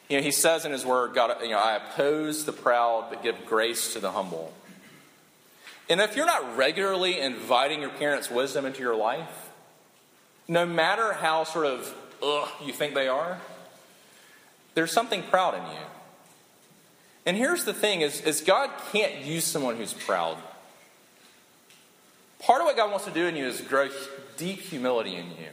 You 0.09 0.19
know, 0.19 0.23
he 0.23 0.31
says 0.31 0.65
in 0.65 0.73
his 0.73 0.85
word, 0.85 1.15
God, 1.15 1.43
you 1.43 1.51
know, 1.51 1.59
I 1.59 1.77
oppose 1.77 2.45
the 2.45 2.53
proud, 2.53 3.07
but 3.11 3.23
give 3.23 3.47
grace 3.47 3.93
to 3.95 4.01
the 4.01 4.11
humble. 4.11 4.53
And 5.89 6.01
if 6.01 6.17
you're 6.17 6.27
not 6.27 6.57
regularly 6.57 7.21
inviting 7.21 7.81
your 7.81 7.91
parents' 7.91 8.31
wisdom 8.31 8.67
into 8.67 8.81
your 8.81 8.95
life, 8.95 9.51
no 10.49 10.67
matter 10.67 11.13
how 11.13 11.45
sort 11.45 11.67
of 11.67 11.95
ugh 12.23 12.49
you 12.65 12.73
think 12.73 12.95
they 12.95 13.09
are, 13.09 13.41
there's 14.75 14.93
something 14.93 15.23
proud 15.23 15.55
in 15.55 15.63
you. 15.63 15.83
And 17.25 17.37
here's 17.37 17.65
the 17.65 17.75
thing 17.75 18.01
is, 18.01 18.21
is 18.23 18.41
God 18.41 18.71
can't 18.93 19.25
use 19.25 19.45
someone 19.45 19.77
who's 19.77 19.95
proud. 19.95 20.39
Part 22.41 22.61
of 22.61 22.67
what 22.67 22.77
God 22.77 22.91
wants 22.91 23.05
to 23.05 23.13
do 23.13 23.27
in 23.27 23.37
you 23.37 23.47
is 23.47 23.61
grow 23.61 23.89
deep 24.37 24.61
humility 24.61 25.15
in 25.15 25.27
you. 25.27 25.49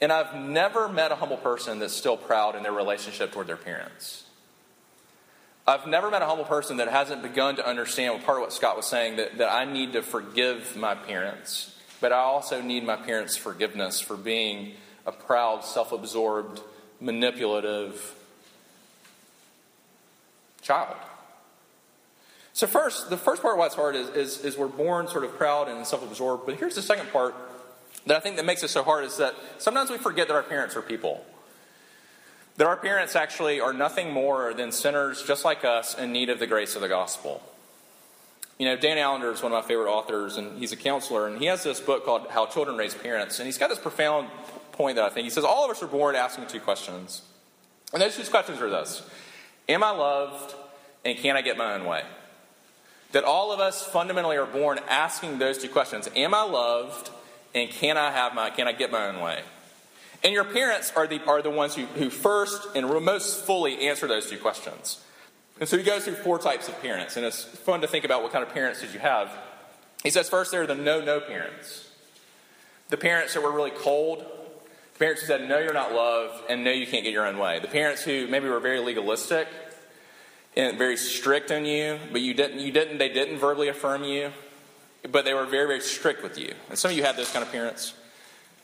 And 0.00 0.12
I've 0.12 0.34
never 0.34 0.88
met 0.88 1.12
a 1.12 1.16
humble 1.16 1.36
person 1.36 1.80
that's 1.80 1.94
still 1.94 2.16
proud 2.16 2.54
in 2.56 2.62
their 2.62 2.72
relationship 2.72 3.32
toward 3.32 3.48
their 3.48 3.56
parents. 3.56 4.24
I've 5.66 5.86
never 5.86 6.10
met 6.10 6.22
a 6.22 6.26
humble 6.26 6.46
person 6.46 6.78
that 6.78 6.88
hasn't 6.88 7.22
begun 7.22 7.56
to 7.56 7.66
understand 7.66 8.24
part 8.24 8.38
of 8.38 8.42
what 8.42 8.54
Scott 8.54 8.76
was 8.76 8.86
saying 8.86 9.16
that, 9.16 9.36
that 9.36 9.52
I 9.52 9.66
need 9.66 9.92
to 9.92 10.02
forgive 10.02 10.76
my 10.76 10.94
parents, 10.94 11.76
but 12.00 12.10
I 12.10 12.20
also 12.20 12.62
need 12.62 12.84
my 12.84 12.96
parents' 12.96 13.36
forgiveness 13.36 14.00
for 14.00 14.16
being 14.16 14.72
a 15.04 15.12
proud, 15.12 15.64
self 15.64 15.92
absorbed, 15.92 16.62
manipulative 17.00 18.14
child. 20.68 20.94
So, 22.52 22.66
first, 22.66 23.08
the 23.08 23.16
first 23.16 23.40
part 23.40 23.56
why 23.56 23.66
it's 23.66 23.74
hard 23.74 23.96
is, 23.96 24.08
is, 24.10 24.44
is 24.44 24.58
we're 24.58 24.68
born 24.68 25.08
sort 25.08 25.24
of 25.24 25.36
proud 25.36 25.68
and 25.68 25.86
self 25.86 26.02
absorbed. 26.02 26.44
But 26.44 26.56
here's 26.56 26.74
the 26.74 26.82
second 26.82 27.10
part 27.10 27.34
that 28.06 28.16
I 28.16 28.20
think 28.20 28.36
that 28.36 28.44
makes 28.44 28.62
it 28.62 28.68
so 28.68 28.82
hard 28.82 29.04
is 29.04 29.16
that 29.16 29.34
sometimes 29.58 29.90
we 29.90 29.98
forget 29.98 30.28
that 30.28 30.34
our 30.34 30.42
parents 30.42 30.76
are 30.76 30.82
people. 30.82 31.24
That 32.56 32.66
our 32.66 32.76
parents 32.76 33.16
actually 33.16 33.60
are 33.60 33.72
nothing 33.72 34.12
more 34.12 34.52
than 34.52 34.72
sinners 34.72 35.22
just 35.22 35.44
like 35.44 35.64
us 35.64 35.96
in 35.96 36.12
need 36.12 36.28
of 36.28 36.38
the 36.38 36.46
grace 36.46 36.74
of 36.74 36.82
the 36.82 36.88
gospel. 36.88 37.42
You 38.58 38.66
know, 38.66 38.76
Dan 38.76 38.98
Allender 38.98 39.32
is 39.32 39.42
one 39.42 39.52
of 39.52 39.62
my 39.62 39.66
favorite 39.66 39.88
authors, 39.88 40.36
and 40.36 40.58
he's 40.58 40.72
a 40.72 40.76
counselor, 40.76 41.28
and 41.28 41.38
he 41.38 41.46
has 41.46 41.62
this 41.62 41.78
book 41.78 42.04
called 42.04 42.26
How 42.28 42.46
Children 42.46 42.76
Raise 42.76 42.94
Parents. 42.94 43.38
And 43.38 43.46
he's 43.46 43.58
got 43.58 43.68
this 43.68 43.78
profound 43.78 44.28
point 44.72 44.96
that 44.96 45.04
I 45.04 45.10
think 45.10 45.24
he 45.24 45.30
says 45.30 45.44
all 45.44 45.64
of 45.64 45.70
us 45.70 45.80
are 45.82 45.86
born 45.86 46.16
asking 46.16 46.48
two 46.48 46.58
questions. 46.58 47.22
And 47.92 48.02
those 48.02 48.16
two 48.16 48.24
questions 48.24 48.60
are 48.60 48.68
this 48.68 49.08
Am 49.68 49.82
I 49.82 49.90
loved, 49.90 50.54
and 51.04 51.18
can 51.18 51.36
I 51.36 51.42
get 51.42 51.56
my 51.56 51.74
own 51.74 51.84
way? 51.84 52.02
that 53.12 53.24
all 53.24 53.52
of 53.52 53.60
us 53.60 53.84
fundamentally 53.86 54.36
are 54.36 54.46
born 54.46 54.78
asking 54.88 55.38
those 55.38 55.58
two 55.58 55.68
questions 55.68 56.08
Am 56.14 56.34
I 56.34 56.42
loved? 56.42 57.10
And 57.54 57.70
can 57.70 57.96
I 57.96 58.10
have 58.10 58.34
my 58.34 58.50
can 58.50 58.68
I 58.68 58.72
get 58.72 58.90
my 58.90 59.08
own 59.08 59.20
way? 59.20 59.42
And 60.22 60.32
your 60.32 60.44
parents 60.44 60.92
are 60.94 61.06
the 61.06 61.22
are 61.24 61.42
the 61.42 61.50
ones 61.50 61.74
who, 61.74 61.86
who 61.86 62.10
first 62.10 62.68
and 62.74 62.88
most 63.04 63.44
fully 63.44 63.88
answer 63.88 64.06
those 64.06 64.28
two 64.28 64.38
questions. 64.38 65.02
And 65.60 65.68
so 65.68 65.76
he 65.76 65.82
goes 65.82 66.04
through 66.04 66.14
four 66.14 66.38
types 66.38 66.68
of 66.68 66.80
parents, 66.80 67.16
and 67.16 67.26
it's 67.26 67.42
fun 67.42 67.80
to 67.80 67.88
think 67.88 68.04
about 68.04 68.22
what 68.22 68.30
kind 68.30 68.44
of 68.44 68.54
parents 68.54 68.80
did 68.80 68.94
you 68.94 69.00
have. 69.00 69.36
He 70.04 70.10
says 70.10 70.28
first 70.28 70.50
there 70.50 70.62
are 70.62 70.66
the 70.66 70.74
no 70.74 71.00
no 71.00 71.20
parents. 71.20 71.90
The 72.90 72.96
parents 72.96 73.34
that 73.34 73.42
were 73.42 73.52
really 73.52 73.70
cold, 73.70 74.24
parents 74.98 75.22
who 75.22 75.26
said, 75.26 75.48
No, 75.48 75.58
you're 75.58 75.72
not 75.72 75.92
loved, 75.92 76.44
and 76.48 76.64
no, 76.64 76.70
you 76.70 76.86
can't 76.86 77.04
get 77.04 77.12
your 77.12 77.26
own 77.26 77.38
way. 77.38 77.60
The 77.60 77.68
parents 77.68 78.02
who 78.02 78.26
maybe 78.26 78.48
were 78.48 78.60
very 78.60 78.80
legalistic, 78.80 79.48
and 80.56 80.76
very 80.76 80.96
strict 80.96 81.50
on 81.52 81.64
you, 81.64 81.98
but 82.10 82.20
you 82.20 82.34
didn't, 82.34 82.58
you 82.58 82.72
didn't, 82.72 82.98
they 82.98 83.08
didn't 83.08 83.38
verbally 83.38 83.68
affirm 83.68 84.02
you, 84.02 84.32
but 85.10 85.24
they 85.24 85.32
were 85.32 85.46
very, 85.46 85.68
very 85.68 85.80
strict 85.80 86.22
with 86.22 86.36
you. 86.36 86.52
And 86.68 86.76
some 86.76 86.90
of 86.90 86.96
you 86.96 87.04
had 87.04 87.16
those 87.16 87.30
kind 87.30 87.44
of 87.44 87.52
parents. 87.52 87.94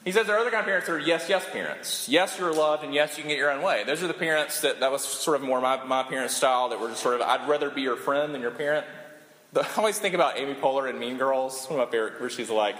He 0.04 0.12
says 0.12 0.26
there 0.26 0.36
are 0.36 0.40
other 0.40 0.50
kind 0.50 0.60
of 0.60 0.66
parents 0.66 0.86
that 0.86 0.92
are 0.92 0.98
yes, 0.98 1.28
yes 1.28 1.48
parents. 1.50 2.08
Yes, 2.08 2.38
you're 2.38 2.52
loved, 2.52 2.84
and 2.84 2.92
yes, 2.92 3.16
you 3.16 3.22
can 3.22 3.30
get 3.30 3.38
your 3.38 3.50
own 3.50 3.62
way. 3.62 3.84
Those 3.84 4.02
are 4.02 4.08
the 4.08 4.12
parents 4.12 4.60
that, 4.60 4.80
that 4.80 4.90
was 4.90 5.02
sort 5.02 5.36
of 5.36 5.46
more 5.46 5.60
my, 5.60 5.82
my 5.84 6.02
parents' 6.02 6.36
style, 6.36 6.68
that 6.70 6.80
were 6.80 6.88
just 6.88 7.02
sort 7.02 7.14
of, 7.14 7.22
I'd 7.22 7.48
rather 7.48 7.70
be 7.70 7.82
your 7.82 7.96
friend 7.96 8.34
than 8.34 8.42
your 8.42 8.50
parent. 8.50 8.84
I 9.60 9.68
always 9.76 9.98
think 9.98 10.14
about 10.14 10.38
Amy 10.38 10.54
Poehler 10.54 10.90
in 10.90 10.98
Mean 10.98 11.16
Girls, 11.16 11.66
one 11.66 11.78
of 11.78 11.86
my 11.86 11.92
favorite, 11.92 12.20
where 12.20 12.30
she's 12.30 12.50
like, 12.50 12.76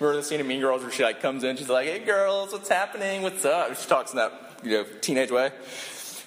remember 0.00 0.16
the 0.16 0.22
scene 0.22 0.40
in 0.40 0.46
Mean 0.46 0.60
Girls 0.60 0.82
where 0.82 0.90
she 0.90 1.02
like 1.02 1.20
comes 1.20 1.44
in, 1.44 1.56
she's 1.56 1.68
like, 1.68 1.86
hey 1.86 1.98
girls, 1.98 2.52
what's 2.52 2.68
happening, 2.68 3.22
what's 3.22 3.44
up? 3.44 3.76
She 3.76 3.86
talks 3.88 4.12
in 4.12 4.16
that, 4.16 4.32
you 4.62 4.70
know, 4.70 4.84
teenage 5.00 5.30
way. 5.30 5.50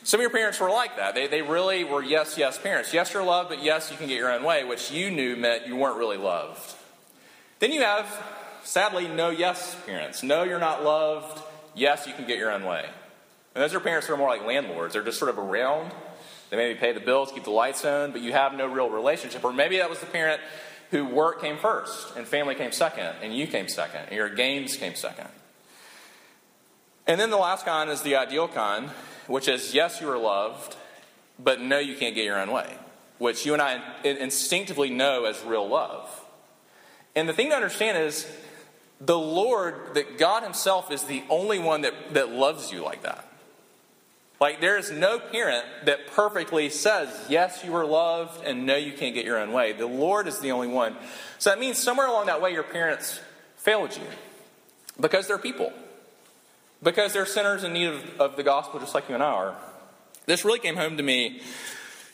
Some 0.04 0.20
of 0.20 0.22
your 0.22 0.30
parents 0.30 0.60
were 0.60 0.70
like 0.70 0.98
that. 0.98 1.16
They, 1.16 1.28
they 1.28 1.42
really 1.42 1.84
were 1.84 2.04
yes, 2.04 2.38
yes 2.38 2.58
parents. 2.60 2.94
Yes, 2.94 3.14
you're 3.14 3.24
loved, 3.24 3.50
but 3.50 3.64
yes, 3.64 3.92
you 3.92 3.98
can 3.98 4.08
get 4.08 4.18
your 4.18 4.32
own 4.32 4.44
way, 4.44 4.64
which 4.64 4.92
you 4.92 5.10
knew 5.10 5.36
meant 5.36 5.68
you 5.68 5.76
weren't 5.76 5.98
really 5.98 6.18
loved. 6.18 6.76
Then 7.60 7.72
you 7.72 7.82
have, 7.82 8.08
sadly, 8.64 9.08
no 9.08 9.32
yes 9.32 9.76
parents. 9.86 10.22
No, 10.22 10.44
you're 10.44 10.60
not 10.60 10.84
loved. 10.84 11.42
Yes, 11.76 12.06
you 12.06 12.14
can 12.14 12.28
get 12.28 12.38
your 12.38 12.52
own 12.52 12.64
way. 12.64 12.86
And 13.56 13.64
those 13.64 13.74
are 13.74 13.80
parents 13.80 14.08
who 14.08 14.14
are 14.14 14.18
more 14.18 14.30
like 14.30 14.46
landlords. 14.46 14.94
They're 14.94 15.04
just 15.04 15.18
sort 15.18 15.32
of 15.32 15.40
around. 15.40 15.92
They 16.50 16.58
maybe 16.58 16.80
pay 16.80 16.94
the 16.94 17.00
bills, 17.00 17.32
keep 17.32 17.44
the 17.44 17.52
lights 17.52 17.84
on, 17.84 18.12
but 18.12 18.22
you 18.22 18.32
have 18.32 18.54
no 18.54 18.68
real 18.68 18.90
relationship. 18.90 19.44
Or 19.44 19.52
maybe 19.52 19.78
that 19.78 19.90
was 19.90 20.00
the 20.00 20.06
parent 20.06 20.42
who 20.92 21.06
work 21.06 21.42
came 21.42 21.58
first, 21.58 22.16
and 22.16 22.26
family 22.26 22.56
came 22.56 22.72
second, 22.72 23.16
and 23.22 23.36
you 23.36 23.48
came 23.48 23.68
second, 23.68 24.06
and 24.08 24.16
your 24.16 24.30
games 24.30 24.78
came 24.78 24.96
second. 24.96 25.28
And 27.06 27.20
then 27.20 27.30
the 27.30 27.38
last 27.38 27.66
kind 27.66 27.90
is 27.90 28.02
the 28.02 28.16
ideal 28.16 28.48
kind, 28.48 28.90
which 29.28 29.48
is 29.48 29.74
yes, 29.74 30.00
you 30.00 30.10
are 30.10 30.18
loved, 30.18 30.76
but 31.38 31.60
no, 31.60 31.78
you 31.78 31.96
can't 31.96 32.16
get 32.16 32.24
your 32.24 32.40
own 32.40 32.52
way, 32.52 32.74
which 33.18 33.46
you 33.46 33.54
and 33.54 33.62
I 33.62 33.82
instinctively 34.04 34.90
know 34.90 35.26
as 35.26 35.42
real 35.44 35.68
love. 35.68 36.10
And 37.16 37.28
the 37.28 37.34
thing 37.34 37.50
to 37.50 37.56
understand 37.56 37.98
is 37.98 38.26
the 39.02 39.18
Lord, 39.18 39.96
that 39.96 40.18
God 40.18 40.44
Himself 40.44 40.92
is 40.92 41.04
the 41.04 41.24
only 41.30 41.60
one 41.60 41.82
that, 41.82 42.14
that 42.14 42.30
loves 42.30 42.72
you 42.72 42.84
like 42.84 43.04
that. 43.04 43.27
Like, 44.40 44.62
there 44.62 44.78
is 44.78 44.92
no 44.92 45.18
parent 45.18 45.66
that 45.86 46.08
perfectly 46.08 46.70
says, 46.70 47.10
yes, 47.28 47.64
you 47.66 47.74
are 47.76 47.86
loved, 47.86 48.44
and 48.46 48.68
no, 48.68 48.76
you 48.76 48.94
can't 48.94 49.16
get 49.16 49.26
your 49.26 49.40
own 49.40 49.52
way. 49.52 49.74
The 49.74 49.88
Lord 49.88 50.28
is 50.28 50.40
the 50.40 50.52
only 50.52 50.68
one. 50.68 50.96
So 51.40 51.50
that 51.50 51.60
means 51.60 51.80
somewhere 51.80 52.08
along 52.08 52.28
that 52.28 52.42
way, 52.42 52.54
your 52.54 52.64
parents 52.64 53.20
failed 53.56 53.96
you 53.96 54.04
because 55.00 55.28
they're 55.28 55.40
people 55.40 55.74
because 56.84 57.14
they're 57.14 57.26
sinners 57.26 57.64
in 57.64 57.74
need 57.74 57.88
of, 57.88 58.22
of, 58.22 58.36
the 58.36 58.44
gospel 58.44 58.80
just 58.80 58.94
like 58.94 59.10
you 59.10 59.16
and 59.16 59.24
I 59.24 59.32
are. 59.32 59.56
This 60.26 60.46
really 60.46 60.60
came 60.60 60.76
home 60.76 60.98
to 60.98 61.04
me 61.04 61.42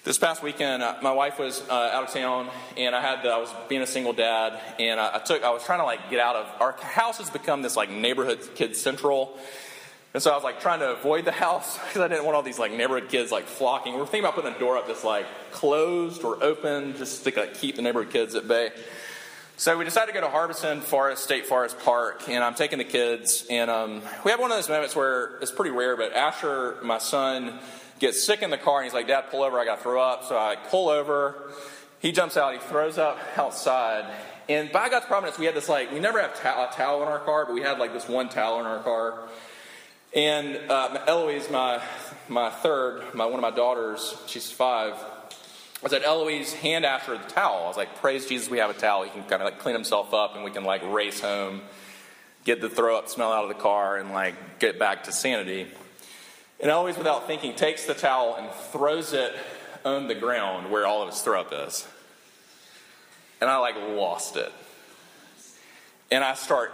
this 0.03 0.17
past 0.17 0.43
weekend. 0.43 0.83
Uh, 0.83 0.95
my 1.01 1.12
wife 1.12 1.39
was 1.39 1.62
uh, 1.69 1.73
out 1.73 2.03
of 2.03 2.13
town, 2.13 2.49
and 2.77 2.95
I 2.95 3.01
had 3.01 3.23
the, 3.23 3.29
I 3.29 3.38
was 3.38 3.49
being 3.67 3.81
a 3.81 3.88
single 3.88 4.13
dad, 4.13 4.59
and 4.79 4.99
I, 4.99 5.15
I, 5.15 5.19
took 5.19 5.43
I 5.43 5.51
was 5.51 5.63
trying 5.63 5.79
to 5.79 5.86
like 5.86 6.09
get 6.09 6.19
out 6.19 6.36
of 6.36 6.62
our 6.62 6.73
house 6.73 7.17
has 7.17 7.29
become 7.29 7.62
this 7.62 7.75
like 7.75 7.89
neighborhood 7.89 8.39
kid 8.55 8.75
central. 8.75 9.38
And 10.13 10.21
so 10.21 10.32
I 10.32 10.36
was 10.36 10.43
like 10.43 10.62
trying 10.62 10.80
to 10.80 10.91
avoid 10.91 11.26
the 11.26 11.32
house 11.32 11.78
because 11.88 12.02
I 12.02 12.08
didn't 12.08 12.26
want 12.26 12.36
all 12.36 12.43
these 12.43 12.60
like 12.60 12.71
neighborhood 12.71 13.10
kids 13.10 13.32
like 13.32 13.45
flocking. 13.45 13.95
We 13.95 14.02
are 14.02 14.06
thinking 14.06 14.21
about 14.21 14.36
putting 14.36 14.54
a 14.54 14.60
door 14.60 14.78
up 14.78 14.88
that's 14.88 15.04
like 15.04 15.26
closed 15.52 16.23
or 16.23 16.43
open 16.43 16.95
just 16.97 17.23
to 17.23 17.34
like, 17.36 17.56
keep 17.56 17.76
the 17.76 17.82
neighborhood 17.82 18.12
kids 18.12 18.36
at 18.36 18.47
bay. 18.47 18.71
So 19.56 19.78
we 19.78 19.86
decided 19.86 20.13
to 20.13 20.19
go 20.19 20.26
to 20.26 20.32
Harbison 20.32 20.82
Forest 20.82 21.23
State 21.23 21.45
Forest 21.45 21.78
Park, 21.80 22.28
and 22.28 22.43
I'm 22.43 22.56
taking 22.56 22.80
the 22.80 22.84
kids, 22.84 23.45
and 23.52 23.69
um, 23.69 24.02
we 24.26 24.32
have 24.32 24.39
one 24.39 24.49
of 24.49 24.58
those 24.58 24.67
moments 24.67 24.95
where 24.95 25.38
it's 25.41 25.52
pretty 25.52 25.69
rare, 25.69 25.95
but 25.95 26.12
Asher, 26.12 26.78
my 26.82 26.97
son, 26.97 27.60
gets 27.99 28.23
sick 28.23 28.41
in 28.41 28.49
the 28.49 28.58
car, 28.58 28.80
and 28.80 28.86
he's 28.86 28.95
like, 28.95 29.08
"Dad, 29.08 29.26
pull 29.30 29.43
over! 29.43 29.60
I 29.60 29.65
got 29.65 29.78
to 29.78 29.84
throw 29.84 30.02
up." 30.02 30.23
So 30.26 30.36
I 30.36 30.56
pull 30.56 30.89
over. 30.89 31.52
He 31.99 32.12
jumps 32.12 32.36
out. 32.36 32.54
He 32.54 32.60
throws 32.60 32.97
up 32.97 33.19
outside, 33.38 34.12
and 34.49 34.71
by 34.71 34.89
God's 34.89 35.06
providence, 35.06 35.38
we 35.38 35.45
had 35.45 35.56
this 35.56 35.69
like 35.69 35.91
we 35.91 35.99
never 35.99 36.19
have 36.19 36.38
ta- 36.41 36.69
a 36.69 36.76
towel 36.76 37.04
in 37.04 37.08
our 37.08 37.19
car, 37.19 37.45
but 37.45 37.54
we 37.54 37.62
had 37.62 37.78
like 37.78 37.93
this 37.93 38.10
one 38.10 38.30
towel 38.30 38.60
in 38.60 38.65
our 38.65 38.80
car. 38.80 39.30
And 40.15 40.60
uh, 40.69 41.04
Eloise, 41.08 41.49
my 41.49 41.82
my 42.30 42.52
third, 42.52 43.15
my 43.15 43.26
one 43.26 43.36
of 43.36 43.41
my 43.41 43.52
daughters, 43.52 44.15
she's 44.28 44.52
five. 44.52 44.93
I 45.84 45.89
said, 45.89 46.04
Eloise, 46.04 46.54
hand 46.54 46.86
Asher 46.86 47.17
the 47.17 47.23
towel. 47.26 47.65
I 47.65 47.67
was 47.67 47.76
like, 47.76 47.95
praise 47.99 48.28
Jesus, 48.28 48.49
we 48.49 48.60
have 48.60 48.69
a 48.69 48.73
towel. 48.73 49.04
He 49.04 49.10
can 49.10 49.23
kind 49.23 49.41
of 49.41 49.45
like 49.45 49.60
clean 49.60 49.76
himself 49.76 50.13
up, 50.13 50.36
and 50.36 50.43
we 50.43 50.52
can 50.52 50.63
like 50.63 50.82
race 50.89 51.19
home, 51.19 51.62
get 52.45 52.62
the 52.62 52.69
throw 52.69 52.97
up 52.97 53.10
smell 53.10 53.34
out 53.34 53.43
of 53.43 53.49
the 53.49 53.62
car, 53.62 53.97
and 53.97 54.12
like 54.12 54.60
get 54.60 54.78
back 54.78 55.06
to 55.06 55.12
sanity. 55.12 55.67
And 56.60 56.69
Eloise, 56.69 56.97
without 56.97 57.28
thinking, 57.28 57.56
takes 57.56 57.86
the 57.86 57.95
towel 57.95 58.36
and 58.38 58.49
throws 58.71 59.13
it 59.13 59.34
on 59.84 60.08
the 60.08 60.15
ground 60.15 60.71
where 60.71 60.86
all 60.86 61.02
of 61.02 61.10
his 61.10 61.21
throw 61.21 61.41
up 61.41 61.52
is. 61.52 61.88
And 63.41 63.49
I 63.49 63.58
like 63.58 63.76
lost 63.76 64.38
it. 64.38 64.52
And 66.12 66.23
I 66.23 66.36
start 66.36 66.71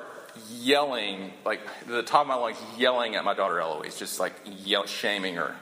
yelling, 0.49 1.31
like 1.45 1.61
the 1.87 2.03
top 2.03 2.21
of 2.21 2.27
my 2.27 2.35
lungs, 2.35 2.57
yelling 2.77 3.15
at 3.15 3.23
my 3.23 3.33
daughter 3.33 3.59
Eloise, 3.59 3.97
just 3.97 4.19
like 4.19 4.33
yell, 4.45 4.85
shaming 4.85 5.35
her. 5.35 5.55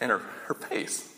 And 0.00 0.10
her, 0.10 0.18
her 0.46 0.54
face. 0.54 1.12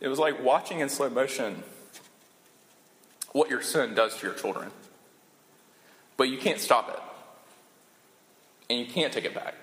It 0.00 0.08
was 0.08 0.18
like 0.18 0.42
watching 0.42 0.80
in 0.80 0.88
slow 0.88 1.10
motion 1.10 1.62
what 3.32 3.50
your 3.50 3.62
sin 3.62 3.94
does 3.94 4.16
to 4.18 4.26
your 4.26 4.34
children. 4.34 4.70
But 6.16 6.28
you 6.28 6.38
can't 6.38 6.60
stop 6.60 6.88
it. 6.90 7.00
And 8.70 8.80
you 8.80 8.86
can't 8.86 9.12
take 9.12 9.24
it 9.24 9.34
back. 9.34 9.54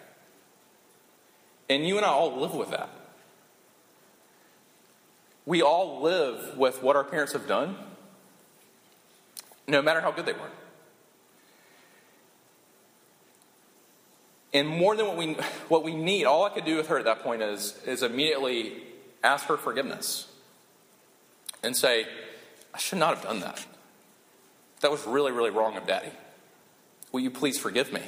And 1.69 1.87
you 1.87 1.97
and 1.97 2.05
I 2.05 2.09
all 2.09 2.39
live 2.39 2.53
with 2.53 2.71
that. 2.71 2.89
We 5.45 5.61
all 5.61 6.01
live 6.01 6.57
with 6.57 6.81
what 6.81 6.95
our 6.95 7.03
parents 7.03 7.33
have 7.33 7.47
done, 7.47 7.75
no 9.67 9.81
matter 9.81 10.01
how 10.01 10.11
good 10.11 10.25
they 10.25 10.33
were. 10.33 10.49
And 14.53 14.67
more 14.67 14.95
than 14.95 15.05
what 15.05 15.17
we, 15.17 15.33
what 15.67 15.83
we 15.83 15.93
need, 15.93 16.25
all 16.25 16.45
I 16.45 16.49
could 16.49 16.65
do 16.65 16.77
with 16.77 16.87
her 16.87 16.97
at 16.97 17.05
that 17.05 17.21
point 17.21 17.41
is, 17.41 17.77
is 17.85 18.03
immediately 18.03 18.83
ask 19.23 19.45
for 19.45 19.57
forgiveness 19.57 20.27
and 21.61 21.75
say, 21.75 22.05
I 22.73 22.77
should 22.77 22.99
not 22.99 23.15
have 23.15 23.23
done 23.23 23.41
that. 23.41 23.65
That 24.81 24.91
was 24.91 25.05
really, 25.05 25.31
really 25.31 25.49
wrong 25.49 25.75
of 25.77 25.85
daddy. 25.85 26.11
Will 27.11 27.19
you 27.19 27.31
please 27.31 27.57
forgive 27.57 27.91
me? 27.91 28.01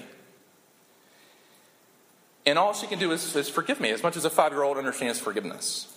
And 2.48 2.58
all 2.58 2.72
she 2.72 2.88
can 2.88 2.98
do 2.98 3.12
is, 3.12 3.36
is 3.36 3.50
forgive 3.50 3.82
me, 3.82 3.90
as 3.92 4.02
much 4.02 4.16
as 4.16 4.24
a 4.24 4.30
five 4.30 4.54
year 4.54 4.64
old 4.64 4.78
understands 4.78 5.20
forgiveness. 5.20 5.94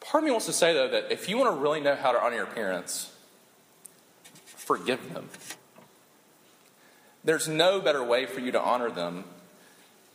Part 0.00 0.22
of 0.22 0.26
me 0.26 0.30
wants 0.30 0.44
to 0.44 0.52
say, 0.52 0.74
though, 0.74 0.88
that 0.88 1.10
if 1.10 1.26
you 1.26 1.38
want 1.38 1.54
to 1.56 1.58
really 1.58 1.80
know 1.80 1.96
how 1.96 2.12
to 2.12 2.22
honor 2.22 2.36
your 2.36 2.44
parents, 2.44 3.10
forgive 4.44 5.14
them. 5.14 5.30
There's 7.24 7.48
no 7.48 7.80
better 7.80 8.04
way 8.04 8.26
for 8.26 8.40
you 8.40 8.52
to 8.52 8.60
honor 8.60 8.90
them 8.90 9.24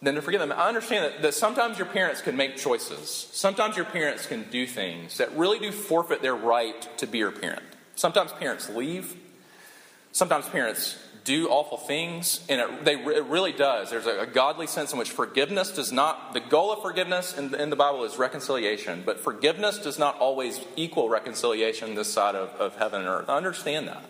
than 0.03 0.13
to 0.13 0.21
forgive 0.21 0.39
them. 0.39 0.51
I 0.51 0.67
understand 0.67 1.05
that, 1.05 1.21
that 1.23 1.33
sometimes 1.33 1.79
your 1.79 1.87
parents 1.87 2.21
can 2.21 2.37
make 2.37 2.57
choices. 2.57 3.09
Sometimes 3.09 3.75
your 3.75 3.85
parents 3.85 4.27
can 4.27 4.43
do 4.51 4.67
things 4.67 5.17
that 5.17 5.35
really 5.35 5.57
do 5.57 5.71
forfeit 5.71 6.21
their 6.21 6.35
right 6.35 6.87
to 6.99 7.07
be 7.07 7.17
your 7.17 7.31
parent. 7.31 7.63
Sometimes 7.95 8.31
parents 8.33 8.69
leave. 8.69 9.15
Sometimes 10.11 10.47
parents 10.47 10.95
do 11.25 11.49
awful 11.49 11.77
things, 11.77 12.45
and 12.47 12.61
it, 12.61 12.85
they, 12.85 12.93
it 12.93 13.25
really 13.25 13.51
does. 13.51 13.89
There's 13.89 14.05
a, 14.05 14.21
a, 14.21 14.27
godly 14.27 14.67
sense 14.67 14.93
in 14.93 14.99
which 14.99 15.09
forgiveness 15.09 15.71
does 15.71 15.91
not, 15.91 16.33
the 16.33 16.39
goal 16.39 16.71
of 16.71 16.81
forgiveness 16.81 17.35
in, 17.35 17.53
in, 17.55 17.71
the 17.71 17.75
Bible 17.75 18.03
is 18.05 18.17
reconciliation, 18.17 19.01
but 19.05 19.19
forgiveness 19.19 19.79
does 19.79 19.97
not 19.97 20.17
always 20.19 20.61
equal 20.75 21.09
reconciliation 21.09 21.95
this 21.95 22.13
side 22.13 22.35
of, 22.35 22.49
of 22.61 22.77
heaven 22.77 23.01
and 23.01 23.09
earth. 23.09 23.27
I 23.27 23.35
understand 23.37 23.87
that. 23.87 24.05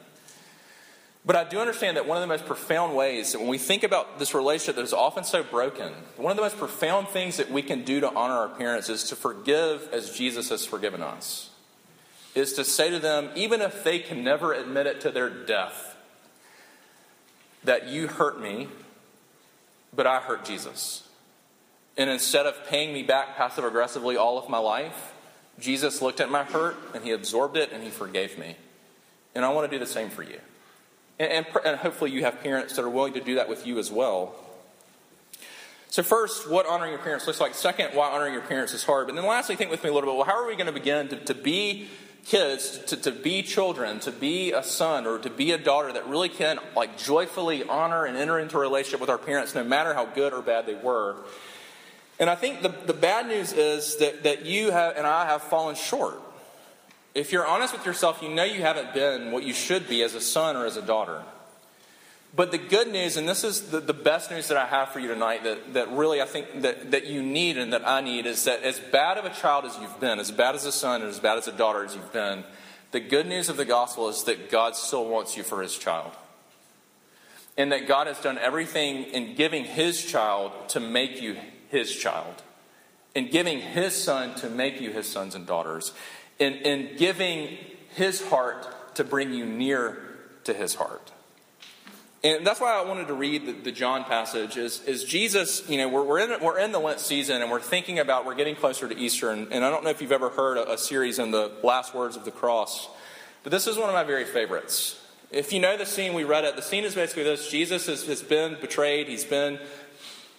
But 1.25 1.37
I 1.37 1.45
do 1.45 1.59
understand 1.59 1.97
that 1.97 2.05
one 2.05 2.17
of 2.17 2.21
the 2.21 2.27
most 2.27 2.45
profound 2.45 2.95
ways 2.95 3.31
that 3.31 3.39
when 3.39 3.47
we 3.47 3.57
think 3.57 3.83
about 3.83 4.19
this 4.19 4.35
relationship 4.35 4.75
that 4.75 4.83
is 4.83 4.93
often 4.93 5.23
so 5.23 5.41
broken, 5.41 5.93
one 6.17 6.31
of 6.31 6.37
the 6.37 6.43
most 6.43 6.57
profound 6.57 7.07
things 7.07 7.37
that 7.37 7.49
we 7.49 7.63
can 7.63 7.83
do 7.83 8.01
to 8.01 8.13
honor 8.13 8.35
our 8.35 8.49
parents 8.49 8.89
is 8.89 9.05
to 9.05 9.15
forgive 9.15 9.89
as 9.91 10.11
Jesus 10.11 10.49
has 10.49 10.65
forgiven 10.65 11.01
us. 11.01 11.49
Is 12.35 12.53
to 12.53 12.65
say 12.65 12.89
to 12.89 12.99
them, 12.99 13.29
even 13.35 13.61
if 13.61 13.83
they 13.85 13.99
can 13.99 14.23
never 14.23 14.53
admit 14.53 14.85
it 14.85 15.01
to 15.01 15.11
their 15.11 15.29
death, 15.29 15.94
that 17.65 17.87
you 17.87 18.07
hurt 18.07 18.39
me, 18.39 18.67
but 19.95 20.07
I 20.07 20.19
hurt 20.19 20.45
Jesus. 20.45 21.07
And 21.97 22.09
instead 22.09 22.45
of 22.45 22.65
paying 22.67 22.93
me 22.93 23.03
back 23.03 23.35
passive 23.35 23.63
aggressively 23.63 24.17
all 24.17 24.37
of 24.37 24.49
my 24.49 24.57
life, 24.57 25.13
Jesus 25.59 26.01
looked 26.01 26.19
at 26.19 26.29
my 26.29 26.43
hurt 26.43 26.75
and 26.93 27.03
he 27.03 27.11
absorbed 27.11 27.57
it 27.57 27.71
and 27.71 27.83
he 27.83 27.89
forgave 27.89 28.37
me. 28.37 28.57
And 29.33 29.45
I 29.45 29.49
want 29.49 29.69
to 29.69 29.77
do 29.77 29.83
the 29.83 29.89
same 29.89 30.09
for 30.09 30.23
you. 30.23 30.39
And, 31.19 31.31
and, 31.31 31.45
and, 31.65 31.77
hopefully 31.77 32.11
you 32.11 32.25
have 32.25 32.41
parents 32.41 32.75
that 32.75 32.83
are 32.83 32.89
willing 32.89 33.13
to 33.13 33.21
do 33.21 33.35
that 33.35 33.47
with 33.47 33.65
you 33.65 33.79
as 33.79 33.89
well. 33.89 34.35
So, 35.89 36.03
first, 36.03 36.49
what 36.49 36.65
honoring 36.65 36.91
your 36.91 37.01
parents 37.01 37.25
looks 37.25 37.39
like. 37.39 37.53
Second, 37.53 37.95
why 37.95 38.09
honoring 38.09 38.33
your 38.33 38.41
parents 38.41 38.73
is 38.73 38.83
hard. 38.83 39.07
But 39.07 39.15
then, 39.15 39.25
lastly, 39.25 39.55
think 39.55 39.71
with 39.71 39.81
me 39.81 39.89
a 39.89 39.93
little 39.93 40.09
bit 40.09 40.17
well, 40.17 40.25
how 40.25 40.37
are 40.37 40.45
we 40.45 40.55
going 40.55 40.65
to 40.65 40.73
begin 40.73 41.07
to, 41.07 41.15
to 41.15 41.33
be 41.33 41.87
kids 42.25 42.79
to, 42.87 42.97
to 42.97 43.11
be 43.11 43.43
children, 43.43 43.99
to 44.01 44.11
be 44.11 44.51
a 44.51 44.63
son 44.63 45.05
or 45.05 45.19
to 45.19 45.29
be 45.29 45.51
a 45.51 45.57
daughter 45.57 45.93
that 45.93 46.07
really 46.07 46.29
can 46.29 46.59
like 46.75 46.97
joyfully 46.97 47.63
honor 47.63 48.05
and 48.05 48.17
enter 48.17 48.39
into 48.39 48.57
a 48.57 48.59
relationship 48.59 48.99
with 48.99 49.09
our 49.09 49.17
parents 49.17 49.55
no 49.55 49.63
matter 49.63 49.93
how 49.93 50.05
good 50.05 50.33
or 50.33 50.41
bad 50.41 50.65
they 50.65 50.75
were. 50.75 51.15
And 52.19 52.29
I 52.29 52.35
think 52.35 52.61
the, 52.61 52.69
the 52.69 52.93
bad 52.93 53.27
news 53.27 53.53
is 53.53 53.97
that, 53.97 54.23
that 54.23 54.45
you 54.45 54.71
have 54.71 54.97
and 54.97 55.05
I 55.05 55.25
have 55.25 55.43
fallen 55.43 55.75
short. 55.75 56.19
If 57.13 57.31
you're 57.31 57.45
honest 57.45 57.73
with 57.73 57.85
yourself, 57.85 58.21
you 58.21 58.29
know 58.29 58.43
you 58.43 58.61
haven't 58.61 58.93
been 58.93 59.31
what 59.31 59.43
you 59.43 59.53
should 59.53 59.87
be 59.87 60.01
as 60.03 60.15
a 60.15 60.21
son 60.21 60.55
or 60.55 60.65
as 60.65 60.77
a 60.77 60.81
daughter. 60.81 61.23
But 62.35 62.51
the 62.51 62.57
good 62.57 62.91
news, 62.91 63.15
and 63.15 63.29
this 63.29 63.45
is 63.45 63.69
the, 63.69 63.79
the 63.79 63.93
best 63.93 64.29
news 64.29 64.49
that 64.49 64.57
I 64.57 64.65
have 64.65 64.89
for 64.89 64.99
you 64.99 65.07
tonight, 65.07 65.43
that, 65.43 65.73
that 65.73 65.91
really 65.91 66.21
I 66.21 66.25
think 66.25 66.63
that, 66.63 66.91
that 66.91 67.05
you 67.05 67.23
need 67.23 67.57
and 67.57 67.71
that 67.71 67.87
I 67.87 68.01
need, 68.01 68.25
is 68.25 68.43
that 68.43 68.61
as 68.63 68.77
bad 68.79 69.17
of 69.17 69.23
a 69.23 69.29
child 69.29 69.63
as 69.63 69.77
you've 69.79 69.99
been, 70.01 70.19
as 70.19 70.31
bad 70.31 70.53
as 70.53 70.65
a 70.65 70.71
son 70.71 71.01
and 71.01 71.09
as 71.09 71.19
bad 71.19 71.37
as 71.37 71.47
a 71.47 71.53
daughter 71.53 71.85
as 71.85 71.95
you've 71.95 72.11
been, 72.11 72.43
the 72.91 72.99
good 72.99 73.25
news 73.25 73.47
of 73.47 73.55
the 73.55 73.63
gospel 73.63 74.09
is 74.09 74.23
that 74.25 74.49
God 74.51 74.75
still 74.75 75.07
wants 75.07 75.37
you 75.37 75.43
for 75.43 75.61
his 75.61 75.77
child. 75.77 76.11
And 77.57 77.71
that 77.71 77.87
God 77.87 78.07
has 78.07 78.19
done 78.19 78.37
everything 78.37 79.03
in 79.03 79.35
giving 79.35 79.63
his 79.63 80.03
child 80.03 80.51
to 80.69 80.81
make 80.81 81.21
you 81.21 81.37
his 81.69 81.95
child. 81.95 82.43
In 83.13 83.29
giving 83.29 83.61
his 83.61 83.95
son 83.95 84.35
to 84.35 84.49
make 84.49 84.81
you 84.81 84.91
his 84.91 85.07
sons 85.07 85.35
and 85.35 85.47
daughters. 85.47 85.93
In, 86.37 86.53
in 86.53 86.97
giving 86.97 87.57
his 87.95 88.27
heart 88.27 88.95
to 88.95 89.05
bring 89.05 89.33
you 89.33 89.45
near 89.45 89.97
to 90.43 90.53
his 90.53 90.75
heart. 90.75 91.13
And 92.25 92.43
that's 92.45 92.59
why 92.59 92.75
I 92.75 92.81
wanted 92.81 93.05
to 93.09 93.13
read 93.13 93.45
the, 93.45 93.51
the 93.51 93.71
John 93.71 94.03
passage. 94.03 94.57
Is, 94.57 94.81
is 94.85 95.03
Jesus, 95.03 95.69
you 95.69 95.77
know, 95.77 95.87
we're, 95.87 96.01
we're, 96.01 96.19
in, 96.21 96.43
we're 96.43 96.57
in 96.57 96.71
the 96.71 96.79
Lent 96.79 96.99
season 96.99 97.43
and 97.43 97.51
we're 97.51 97.59
thinking 97.59 97.99
about, 97.99 98.25
we're 98.25 98.33
getting 98.33 98.55
closer 98.55 98.87
to 98.87 98.97
Easter. 98.97 99.29
And, 99.29 99.53
and 99.53 99.63
I 99.63 99.69
don't 99.69 99.83
know 99.83 99.91
if 99.91 100.01
you've 100.01 100.11
ever 100.11 100.29
heard 100.29 100.57
a, 100.57 100.71
a 100.71 100.77
series 100.79 101.19
on 101.19 101.29
the 101.29 101.51
last 101.61 101.93
words 101.93 102.15
of 102.15 102.25
the 102.25 102.31
cross, 102.31 102.89
but 103.43 103.51
this 103.51 103.67
is 103.67 103.77
one 103.77 103.89
of 103.89 103.93
my 103.93 104.03
very 104.03 104.25
favorites. 104.25 104.99
If 105.29 105.53
you 105.53 105.59
know 105.59 105.77
the 105.77 105.85
scene, 105.85 106.15
we 106.15 106.23
read 106.23 106.45
it. 106.45 106.55
The 106.55 106.63
scene 106.63 106.83
is 106.83 106.95
basically 106.95 107.25
this 107.25 107.47
Jesus 107.47 107.85
has, 107.85 108.07
has 108.07 108.23
been 108.23 108.57
betrayed, 108.59 109.07
he's 109.07 109.23
been 109.23 109.59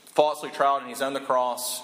falsely 0.06 0.50
tried, 0.50 0.78
and 0.78 0.88
he's 0.88 1.02
on 1.02 1.14
the 1.14 1.20
cross. 1.20 1.82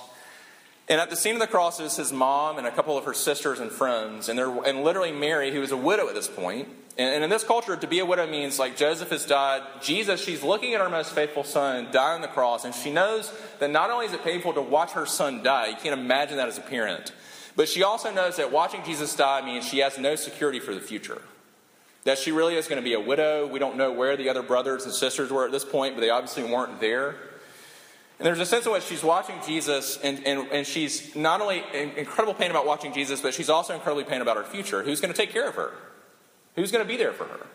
And 0.89 1.01
at 1.01 1.11
the 1.11 1.17
scene 1.17 1.35
of 1.35 1.41
the 1.41 1.47
cross 1.47 1.81
is 1.81 1.97
his 1.97 2.13
mom 2.13 2.59
and 2.59 2.67
a 2.67 2.71
couple 2.71 2.99
of 2.99 3.05
her 3.05 3.15
sisters 3.15 3.61
and 3.61 3.71
friends, 3.71 4.29
and, 4.29 4.39
they're, 4.39 4.51
and 4.65 4.83
literally 4.83 5.13
Mary, 5.13 5.53
who 5.53 5.63
is 5.63 5.71
a 5.71 5.77
widow 5.77 6.09
at 6.09 6.15
this 6.15 6.29
point. 6.29 6.67
point, 6.67 6.69
and 6.99 7.25
in 7.25 7.31
this 7.31 7.45
culture, 7.45 7.77
to 7.77 7.87
be 7.87 8.01
a 8.01 8.07
widow 8.07 8.27
means 8.27 8.59
like 8.59 8.77
Joseph 8.77 9.11
has 9.11 9.25
died. 9.25 9.63
Jesus, 9.81 10.23
she's 10.23 10.43
looking 10.43 10.75
at 10.75 10.81
her 10.81 10.91
most 10.91 11.13
faithful 11.13 11.45
son 11.45 11.89
die 11.91 12.15
on 12.15 12.21
the 12.21 12.29
cross, 12.29 12.65
and 12.65 12.75
she 12.75 12.93
knows 12.93 13.33
that 13.61 13.71
not 13.71 13.91
only 13.91 14.07
is 14.07 14.13
it 14.13 14.23
painful 14.25 14.53
to 14.55 14.61
watch 14.61 14.91
her 14.93 15.07
son 15.07 15.43
die, 15.43 15.69
you 15.69 15.77
can't 15.77 15.99
imagine 15.99 16.37
that 16.37 16.49
as 16.49 16.59
a 16.59 16.63
parent, 16.63 17.13
but 17.57 17.69
she 17.69 17.83
also 17.83 18.13
knows 18.13 18.37
that 18.37 18.53
watching 18.53 18.83
Jesus 18.85 19.15
die 19.15 19.45
means 19.45 19.67
she 19.67 19.79
has 19.79 19.99
no 19.99 20.17
security 20.17 20.61
for 20.61 20.75
the 20.75 20.81
future. 20.81 21.23
That 22.05 22.19
she 22.19 22.33
really 22.33 22.57
is 22.57 22.67
going 22.67 22.83
to 22.83 22.85
be 22.85 22.95
a 22.95 23.01
widow. 23.01 23.47
We 23.47 23.61
don't 23.61 23.77
know 23.77 23.93
where 23.93 24.17
the 24.17 24.29
other 24.29 24.43
brothers 24.43 24.85
and 24.85 24.93
sisters 24.93 25.31
were 25.31 25.47
at 25.47 25.53
this 25.53 25.65
point, 25.65 25.95
but 25.95 26.01
they 26.01 26.11
obviously 26.11 26.43
weren't 26.43 26.81
there. 26.81 27.15
And 28.23 28.29
there's 28.29 28.39
a 28.39 28.47
sense 28.47 28.67
in 28.67 28.73
which 28.73 28.85
she's 28.85 29.03
watching 29.03 29.35
Jesus, 29.45 29.99
and, 30.01 30.25
and, 30.25 30.47
and 30.53 30.65
she's 30.65 31.17
not 31.17 31.41
only 31.41 31.65
in 31.75 31.91
incredible 31.97 32.35
pain 32.35 32.53
about 32.53 32.65
watching 32.65 32.93
Jesus, 32.93 33.21
but 33.21 33.35
she's 33.35 33.51
also 33.51 33.75
incredibly 33.75 34.05
pain 34.05 34.21
about 34.21 34.37
her 34.37 34.45
future. 34.45 34.85
Who's 34.85 35.01
going 35.01 35.13
to 35.13 35.17
take 35.17 35.33
care 35.33 35.49
of 35.49 35.57
her? 35.57 35.73
Who's 36.55 36.71
going 36.71 36.85
to 36.85 36.89
be 36.89 36.97
there 36.97 37.13
for 37.13 37.25
her? 37.25 37.47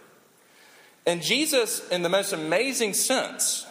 And 1.06 1.22
Jesus, 1.22 1.88
in 1.88 2.02
the 2.02 2.10
most 2.10 2.34
amazing 2.34 2.96
sense, 2.96 3.66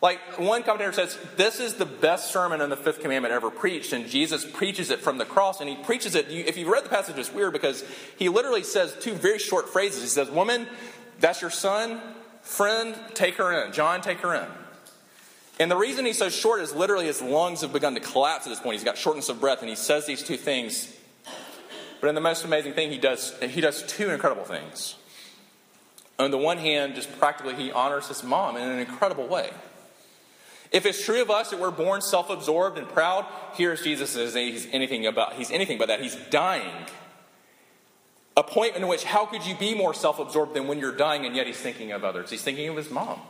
like 0.00 0.20
one 0.38 0.62
commentator 0.62 0.92
says, 0.92 1.18
this 1.36 1.58
is 1.58 1.74
the 1.74 1.84
best 1.84 2.32
sermon 2.32 2.60
on 2.60 2.70
the 2.70 2.76
fifth 2.76 3.00
commandment 3.00 3.34
ever 3.34 3.50
preached, 3.50 3.92
and 3.92 4.06
Jesus 4.06 4.48
preaches 4.48 4.92
it 4.92 5.00
from 5.00 5.18
the 5.18 5.24
cross, 5.24 5.60
and 5.60 5.68
he 5.68 5.74
preaches 5.74 6.14
it. 6.14 6.30
If 6.30 6.56
you've 6.56 6.68
read 6.68 6.84
the 6.84 6.90
passage, 6.90 7.18
it's 7.18 7.34
weird 7.34 7.54
because 7.54 7.84
he 8.20 8.28
literally 8.28 8.62
says 8.62 8.96
two 9.00 9.14
very 9.14 9.40
short 9.40 9.68
phrases. 9.68 10.00
He 10.00 10.08
says, 10.08 10.30
Woman, 10.30 10.68
that's 11.18 11.40
your 11.40 11.50
son. 11.50 12.00
Friend, 12.42 12.96
take 13.14 13.34
her 13.38 13.64
in. 13.64 13.72
John, 13.72 14.00
take 14.00 14.18
her 14.18 14.32
in. 14.32 14.46
And 15.58 15.70
the 15.70 15.76
reason 15.76 16.04
he's 16.04 16.18
so 16.18 16.28
short 16.28 16.60
is 16.60 16.74
literally 16.74 17.06
his 17.06 17.22
lungs 17.22 17.62
have 17.62 17.72
begun 17.72 17.94
to 17.94 18.00
collapse 18.00 18.46
at 18.46 18.50
this 18.50 18.60
point. 18.60 18.74
He's 18.74 18.84
got 18.84 18.98
shortness 18.98 19.28
of 19.28 19.40
breath, 19.40 19.60
and 19.60 19.68
he 19.68 19.76
says 19.76 20.06
these 20.06 20.22
two 20.22 20.36
things. 20.36 20.94
But 22.00 22.08
in 22.08 22.14
the 22.14 22.20
most 22.20 22.44
amazing 22.44 22.74
thing, 22.74 22.90
he 22.90 22.98
does, 22.98 23.34
he 23.40 23.60
does 23.60 23.82
two 23.84 24.10
incredible 24.10 24.44
things. 24.44 24.96
On 26.18 26.30
the 26.30 26.38
one 26.38 26.58
hand, 26.58 26.94
just 26.94 27.18
practically, 27.18 27.54
he 27.54 27.70
honors 27.72 28.08
his 28.08 28.22
mom 28.22 28.56
in 28.56 28.68
an 28.68 28.78
incredible 28.78 29.26
way. 29.26 29.50
If 30.72 30.84
it's 30.84 31.02
true 31.04 31.22
of 31.22 31.30
us 31.30 31.50
that 31.50 31.60
we're 31.60 31.70
born 31.70 32.02
self-absorbed 32.02 32.76
and 32.76 32.88
proud, 32.88 33.24
here's 33.54 33.82
Jesus 33.82 34.16
as 34.16 34.34
he's 34.34 34.66
anything 34.72 35.06
about 35.06 35.34
he's 35.34 35.50
anything 35.50 35.78
but 35.78 35.88
that. 35.88 36.00
He's 36.00 36.16
dying. 36.30 36.86
A 38.36 38.42
point 38.42 38.76
in 38.76 38.86
which 38.86 39.04
how 39.04 39.26
could 39.26 39.46
you 39.46 39.54
be 39.56 39.74
more 39.74 39.94
self-absorbed 39.94 40.54
than 40.54 40.66
when 40.66 40.78
you're 40.78 40.92
dying 40.92 41.24
and 41.24 41.34
yet 41.34 41.46
he's 41.46 41.56
thinking 41.56 41.92
of 41.92 42.04
others? 42.04 42.30
He's 42.30 42.42
thinking 42.42 42.68
of 42.68 42.76
his 42.76 42.90
mom. 42.90 43.20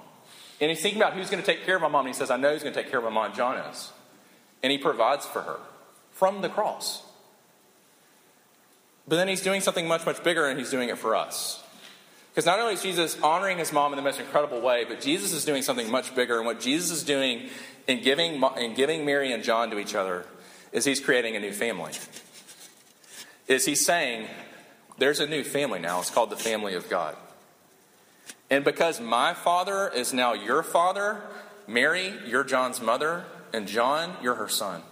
And 0.61 0.71
he's 0.71 0.81
thinking 0.81 1.01
about 1.01 1.13
who's 1.13 1.31
going 1.31 1.43
to 1.43 1.47
take 1.47 1.65
care 1.65 1.77
of 1.77 1.83
my 1.83 1.89
mom. 1.89 2.07
And 2.07 2.15
he 2.15 2.19
says, 2.19 2.31
I 2.31 2.37
know 2.37 2.53
who's 2.53 2.63
going 2.63 2.75
to 2.75 2.83
take 2.83 2.91
care 2.91 2.99
of 2.99 3.05
my 3.05 3.11
mom. 3.11 3.35
John 3.35 3.59
is. 3.59 3.93
And 4.63 4.73
he 4.73 4.79
provides 4.79 5.27
for 5.27 5.43
her 5.43 5.59
from 6.13 6.41
the 6.41 6.49
cross. 6.49 7.03
But 9.07 9.17
then 9.17 9.29
he's 9.29 9.43
doing 9.43 9.61
something 9.61 9.87
much, 9.87 10.07
much 10.07 10.25
bigger, 10.25 10.47
and 10.47 10.59
he's 10.59 10.71
doing 10.71 10.89
it 10.89 10.99
for 10.99 11.15
us. 11.15 11.63
Because 12.31 12.47
not 12.47 12.59
only 12.59 12.75
is 12.75 12.83
Jesus 12.83 13.19
honoring 13.23 13.59
his 13.59 13.73
mom 13.73 13.93
in 13.93 13.97
the 13.97 14.03
most 14.03 14.19
incredible 14.19 14.61
way, 14.61 14.85
but 14.85 15.01
Jesus 15.01 15.33
is 15.33 15.45
doing 15.45 15.63
something 15.63 15.91
much 15.91 16.15
bigger. 16.15 16.39
And 16.39 16.47
what 16.47 16.61
Jesus 16.61 16.91
is 16.91 17.05
doing 17.05 17.49
in 17.87 18.03
giving, 18.03 18.43
in 18.59 18.75
giving 18.75 19.05
Mary 19.05 19.33
and 19.33 19.43
John 19.43 19.71
to 19.71 19.79
each 19.79 19.95
other 19.95 20.25
is 20.73 20.85
he's 20.85 21.01
creating 21.01 21.37
a 21.37 21.41
new 21.41 21.53
family. 21.53 21.93
Is 23.47 23.65
he's 23.65 23.87
saying, 23.87 24.29
there's 24.99 25.21
a 25.21 25.27
new 25.27 25.45
family 25.45 25.79
now. 25.79 26.01
It's 26.01 26.11
called 26.11 26.31
the 26.31 26.37
family 26.37 26.75
of 26.75 26.91
God. 26.91 27.17
And 28.51 28.65
because 28.65 29.01
my 29.01 29.35
father 29.35 29.89
is 29.89 30.13
now 30.13 30.33
your 30.33 30.63
father, 30.63 31.21
Mary, 31.67 32.15
you're 32.27 32.45
John's 32.45 32.81
mother, 32.81 33.25
and 33.53 33.67
John, 33.67 34.17
you're 34.23 34.37
her 34.37 34.49
son. 34.49 34.83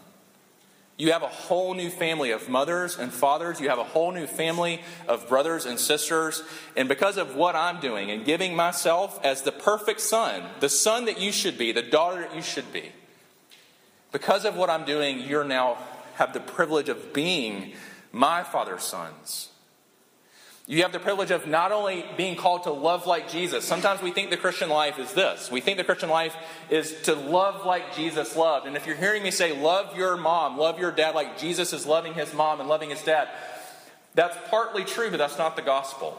You 0.97 1.11
have 1.11 1.23
a 1.23 1.29
whole 1.29 1.75
new 1.75 1.91
family 1.91 2.31
of 2.31 2.49
mothers 2.49 2.99
and 2.99 3.13
fathers. 3.13 3.61
You 3.61 3.69
have 3.69 3.81
a 3.81 3.85
whole 3.85 4.13
new 4.13 4.29
family 4.29 4.81
of 5.09 5.29
brothers 5.29 5.67
and 5.67 5.79
sisters. 5.79 6.43
And 6.77 6.89
because 6.89 7.17
of 7.17 7.35
what 7.35 7.57
I'm 7.57 7.81
doing 7.81 8.13
and 8.13 8.25
giving 8.25 8.55
myself 8.55 9.19
as 9.25 9.43
the 9.43 9.51
perfect 9.51 10.01
son, 10.01 10.45
the 10.61 10.69
son 10.69 11.07
that 11.07 11.21
you 11.21 11.33
should 11.33 11.59
be, 11.59 11.73
the 11.73 11.83
daughter 11.83 12.21
that 12.21 12.35
you 12.35 12.43
should 12.43 12.73
be, 12.73 12.93
because 14.13 14.45
of 14.45 14.55
what 14.55 14.71
I'm 14.71 14.85
doing, 14.85 15.19
you're 15.19 15.43
now 15.43 15.79
have 16.15 16.33
the 16.33 16.41
privilege 16.41 16.89
of 16.89 17.13
being 17.13 17.73
my 18.13 18.45
father's 18.45 18.85
sons. 18.85 19.49
You 20.67 20.81
have 20.83 20.93
the 20.93 20.99
privilege 20.99 21.31
of 21.31 21.47
not 21.47 21.73
only 21.73 22.07
being 22.17 22.37
called 22.37 22.63
to 22.63 22.71
love 22.71 23.07
like 23.07 23.29
Jesus. 23.29 23.67
Sometimes 23.67 24.01
we 24.01 24.13
think 24.13 24.31
the 24.31 24.39
Christian 24.39 24.71
life 24.71 24.99
is 24.99 25.13
this. 25.13 25.51
We 25.51 25.61
think 25.61 25.77
the 25.77 25.85
Christian 25.85 26.09
life 26.09 26.35
is 26.71 27.03
to 27.03 27.15
love 27.15 27.67
like 27.67 27.95
Jesus 27.95 28.35
loved. 28.35 28.67
And 28.67 28.75
if 28.75 28.87
you're 28.87 28.97
hearing 28.97 29.23
me 29.23 29.31
say, 29.31 29.61
love 29.61 29.95
your 29.95 30.17
mom, 30.17 30.57
love 30.57 30.79
your 30.79 30.91
dad 30.91 31.15
like 31.15 31.39
Jesus 31.39 31.75
is 31.75 31.85
loving 31.85 32.15
his 32.15 32.33
mom 32.33 32.61
and 32.61 32.69
loving 32.69 32.89
his 32.89 33.03
dad, 33.03 33.29
that's 34.15 34.37
partly 34.49 34.85
true, 34.85 35.11
but 35.11 35.19
that's 35.19 35.37
not 35.37 35.55
the 35.55 35.63
gospel. 35.63 36.19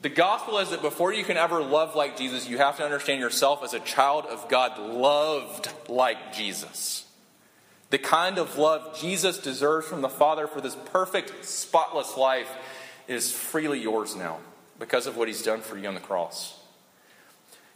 The 0.00 0.08
gospel 0.08 0.58
is 0.58 0.70
that 0.70 0.80
before 0.80 1.12
you 1.12 1.22
can 1.22 1.36
ever 1.36 1.62
love 1.62 1.94
like 1.94 2.16
Jesus, 2.16 2.48
you 2.48 2.58
have 2.58 2.78
to 2.78 2.84
understand 2.84 3.20
yourself 3.20 3.62
as 3.62 3.74
a 3.74 3.80
child 3.80 4.24
of 4.24 4.48
God, 4.48 4.78
loved 4.78 5.68
like 5.86 6.32
Jesus. 6.34 7.04
The 7.90 7.98
kind 7.98 8.38
of 8.38 8.56
love 8.56 8.98
Jesus 8.98 9.36
deserves 9.36 9.86
from 9.86 10.00
the 10.00 10.08
Father 10.08 10.46
for 10.46 10.62
this 10.62 10.76
perfect, 10.86 11.44
spotless 11.44 12.16
life 12.16 12.48
is 13.08 13.32
freely 13.32 13.80
yours 13.80 14.16
now 14.16 14.38
because 14.78 15.06
of 15.06 15.16
what 15.16 15.28
he's 15.28 15.42
done 15.42 15.60
for 15.60 15.76
you 15.76 15.88
on 15.88 15.94
the 15.94 16.00
cross. 16.00 16.58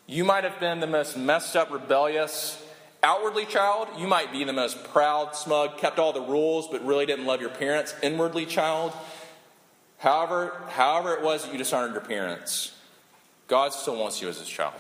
You 0.07 0.25
might 0.25 0.45
have 0.45 0.61
been 0.61 0.81
the 0.81 0.87
most 0.87 1.17
messed 1.17 1.57
up, 1.57 1.71
rebellious, 1.71 2.63
outwardly 3.03 3.45
child. 3.45 3.89
You 3.99 4.07
might 4.07 4.33
be 4.33 4.45
the 4.45 4.53
most 4.53 4.85
proud, 4.85 5.35
smug, 5.35 5.79
kept 5.79 5.99
all 5.99 6.13
the 6.13 6.21
rules, 6.21 6.69
but 6.69 6.85
really 6.85 7.07
didn't 7.07 7.27
love 7.27 7.41
your 7.41 7.51
parents, 7.51 7.95
inwardly 8.03 8.47
child. 8.47 8.93
However, 9.99 10.61
however 10.71 11.15
it 11.15 11.23
was 11.23 11.45
that 11.45 11.53
you 11.53 11.59
dishonored 11.59 11.93
your 11.93 12.03
parents, 12.03 12.73
God 13.49 13.73
still 13.73 13.97
wants 13.97 14.21
you 14.21 14.29
as 14.29 14.39
his 14.39 14.49
child. 14.49 14.75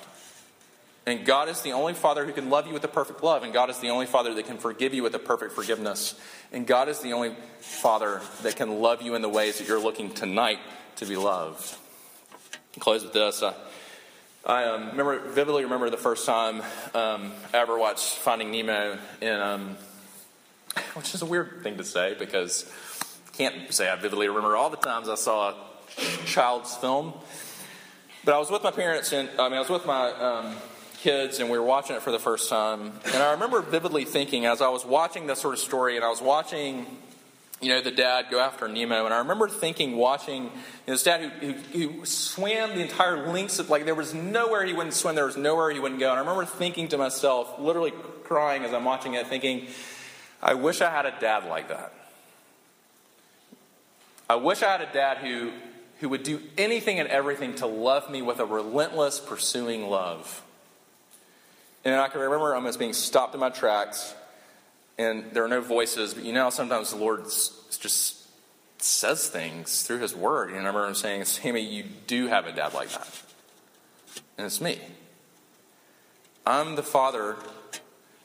And 1.06 1.24
God 1.24 1.48
is 1.48 1.62
the 1.62 1.72
only 1.72 1.94
Father 1.94 2.26
who 2.26 2.32
can 2.32 2.50
love 2.50 2.66
you 2.66 2.72
with 2.72 2.82
a 2.82 2.88
perfect 2.88 3.22
love. 3.22 3.44
And 3.44 3.52
God 3.52 3.70
is 3.70 3.78
the 3.78 3.90
only 3.90 4.06
Father 4.06 4.34
that 4.34 4.46
can 4.46 4.58
forgive 4.58 4.92
you 4.92 5.04
with 5.04 5.14
a 5.14 5.20
perfect 5.20 5.52
forgiveness. 5.52 6.18
And 6.52 6.66
God 6.66 6.88
is 6.88 6.98
the 6.98 7.12
only 7.12 7.36
Father 7.60 8.20
that 8.42 8.56
can 8.56 8.80
love 8.80 9.02
you 9.02 9.14
in 9.14 9.22
the 9.22 9.28
ways 9.28 9.58
that 9.58 9.68
you're 9.68 9.80
looking 9.80 10.10
tonight 10.10 10.58
to 10.96 11.06
be 11.06 11.16
loved. 11.16 11.76
I'll 12.76 12.80
close 12.80 13.04
with 13.04 13.12
this. 13.12 13.40
Uh, 13.40 13.54
I 14.44 14.64
um, 14.64 14.90
remember 14.90 15.28
vividly 15.28 15.62
remember 15.64 15.90
the 15.90 15.96
first 15.96 16.26
time 16.26 16.60
um, 16.94 17.32
I 17.54 17.58
ever 17.58 17.78
watched 17.78 18.14
Finding 18.14 18.50
Nemo, 18.50 18.98
in, 19.20 19.32
um, 19.32 19.76
which 20.94 21.14
is 21.14 21.22
a 21.22 21.26
weird 21.26 21.62
thing 21.62 21.76
to 21.78 21.84
say 21.84 22.14
because 22.18 22.64
I 23.28 23.36
can't 23.36 23.72
say 23.72 23.88
I 23.88 23.96
vividly 23.96 24.28
remember 24.28 24.56
all 24.56 24.70
the 24.70 24.76
times 24.76 25.08
I 25.08 25.14
saw 25.14 25.50
a 25.50 26.26
child's 26.26 26.76
film. 26.76 27.12
But 28.24 28.34
I 28.34 28.38
was 28.38 28.50
with 28.50 28.64
my 28.64 28.72
parents, 28.72 29.12
and 29.12 29.28
I 29.38 29.48
mean, 29.48 29.56
I 29.56 29.60
was 29.60 29.68
with 29.68 29.86
my 29.86 30.10
um, 30.12 30.56
kids 31.06 31.38
and 31.38 31.48
we 31.48 31.56
were 31.56 31.64
watching 31.64 31.94
it 31.94 32.02
for 32.02 32.10
the 32.10 32.18
first 32.18 32.50
time. 32.50 32.92
And 33.14 33.22
I 33.22 33.30
remember 33.30 33.62
vividly 33.62 34.04
thinking 34.04 34.44
as 34.44 34.60
I 34.60 34.68
was 34.70 34.84
watching 34.84 35.28
this 35.28 35.40
sort 35.40 35.54
of 35.54 35.60
story 35.60 35.94
and 35.94 36.04
I 36.04 36.08
was 36.08 36.20
watching, 36.20 36.84
you 37.60 37.68
know, 37.68 37.80
the 37.80 37.92
dad 37.92 38.26
go 38.28 38.40
after 38.40 38.66
Nemo. 38.66 39.04
And 39.04 39.14
I 39.14 39.18
remember 39.18 39.48
thinking, 39.48 39.96
watching 39.96 40.42
you 40.42 40.50
know, 40.88 40.94
this 40.94 41.04
dad 41.04 41.20
who, 41.20 41.52
who, 41.52 41.88
who 41.92 42.04
swam 42.04 42.70
the 42.70 42.80
entire 42.80 43.28
lengths 43.28 43.60
of, 43.60 43.70
like, 43.70 43.84
there 43.84 43.94
was 43.94 44.14
nowhere 44.14 44.66
he 44.66 44.72
wouldn't 44.72 44.94
swim, 44.94 45.14
there 45.14 45.26
was 45.26 45.36
nowhere 45.36 45.70
he 45.70 45.78
wouldn't 45.78 46.00
go. 46.00 46.10
And 46.10 46.16
I 46.16 46.20
remember 46.22 46.44
thinking 46.44 46.88
to 46.88 46.98
myself, 46.98 47.56
literally 47.60 47.92
crying 48.24 48.64
as 48.64 48.74
I'm 48.74 48.84
watching 48.84 49.14
it, 49.14 49.28
thinking, 49.28 49.68
I 50.42 50.54
wish 50.54 50.80
I 50.80 50.90
had 50.90 51.06
a 51.06 51.14
dad 51.20 51.44
like 51.44 51.68
that. 51.68 51.92
I 54.28 54.34
wish 54.34 54.60
I 54.60 54.72
had 54.72 54.80
a 54.80 54.92
dad 54.92 55.18
who, 55.18 55.52
who 56.00 56.08
would 56.08 56.24
do 56.24 56.42
anything 56.58 56.98
and 56.98 57.08
everything 57.08 57.54
to 57.56 57.66
love 57.66 58.10
me 58.10 58.22
with 58.22 58.40
a 58.40 58.44
relentless, 58.44 59.20
pursuing 59.20 59.88
love. 59.88 60.42
And 61.86 61.94
I 61.94 62.08
can 62.08 62.20
remember 62.20 62.52
almost 62.52 62.80
being 62.80 62.92
stopped 62.92 63.32
in 63.34 63.38
my 63.38 63.48
tracks, 63.48 64.12
and 64.98 65.24
there 65.32 65.44
are 65.44 65.48
no 65.48 65.60
voices, 65.60 66.14
but 66.14 66.24
you 66.24 66.32
know 66.32 66.50
sometimes 66.50 66.90
the 66.90 66.96
Lord 66.96 67.22
just 67.22 68.26
says 68.78 69.28
things 69.28 69.84
through 69.84 70.00
His 70.00 70.12
Word. 70.12 70.48
And 70.48 70.56
I 70.56 70.66
remember 70.66 70.88
him 70.88 70.96
saying, 70.96 71.26
Sammy, 71.26 71.60
you 71.60 71.84
do 72.08 72.26
have 72.26 72.48
a 72.48 72.52
dad 72.52 72.74
like 72.74 72.88
that. 72.88 73.22
And 74.36 74.46
it's 74.46 74.60
me. 74.60 74.80
I'm 76.44 76.74
the 76.74 76.82
father 76.82 77.36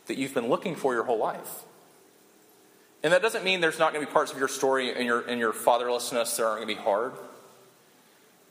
that 0.08 0.18
you've 0.18 0.34
been 0.34 0.50
looking 0.50 0.76
for 0.76 0.96
your 0.96 1.04
whole 1.04 1.20
life. 1.20 1.64
And 3.04 3.14
that 3.14 3.22
doesn't 3.22 3.46
mean 3.46 3.62
there's 3.62 3.78
not 3.78 3.94
going 3.94 4.04
to 4.04 4.10
be 4.10 4.12
parts 4.12 4.32
of 4.32 4.40
your 4.40 4.48
story 4.48 4.92
and 4.92 5.06
your, 5.06 5.22
and 5.22 5.40
your 5.40 5.54
fatherlessness 5.54 6.36
that 6.38 6.44
aren't 6.44 6.66
going 6.66 6.68
to 6.68 6.82
be 6.82 6.82
hard. 6.82 7.14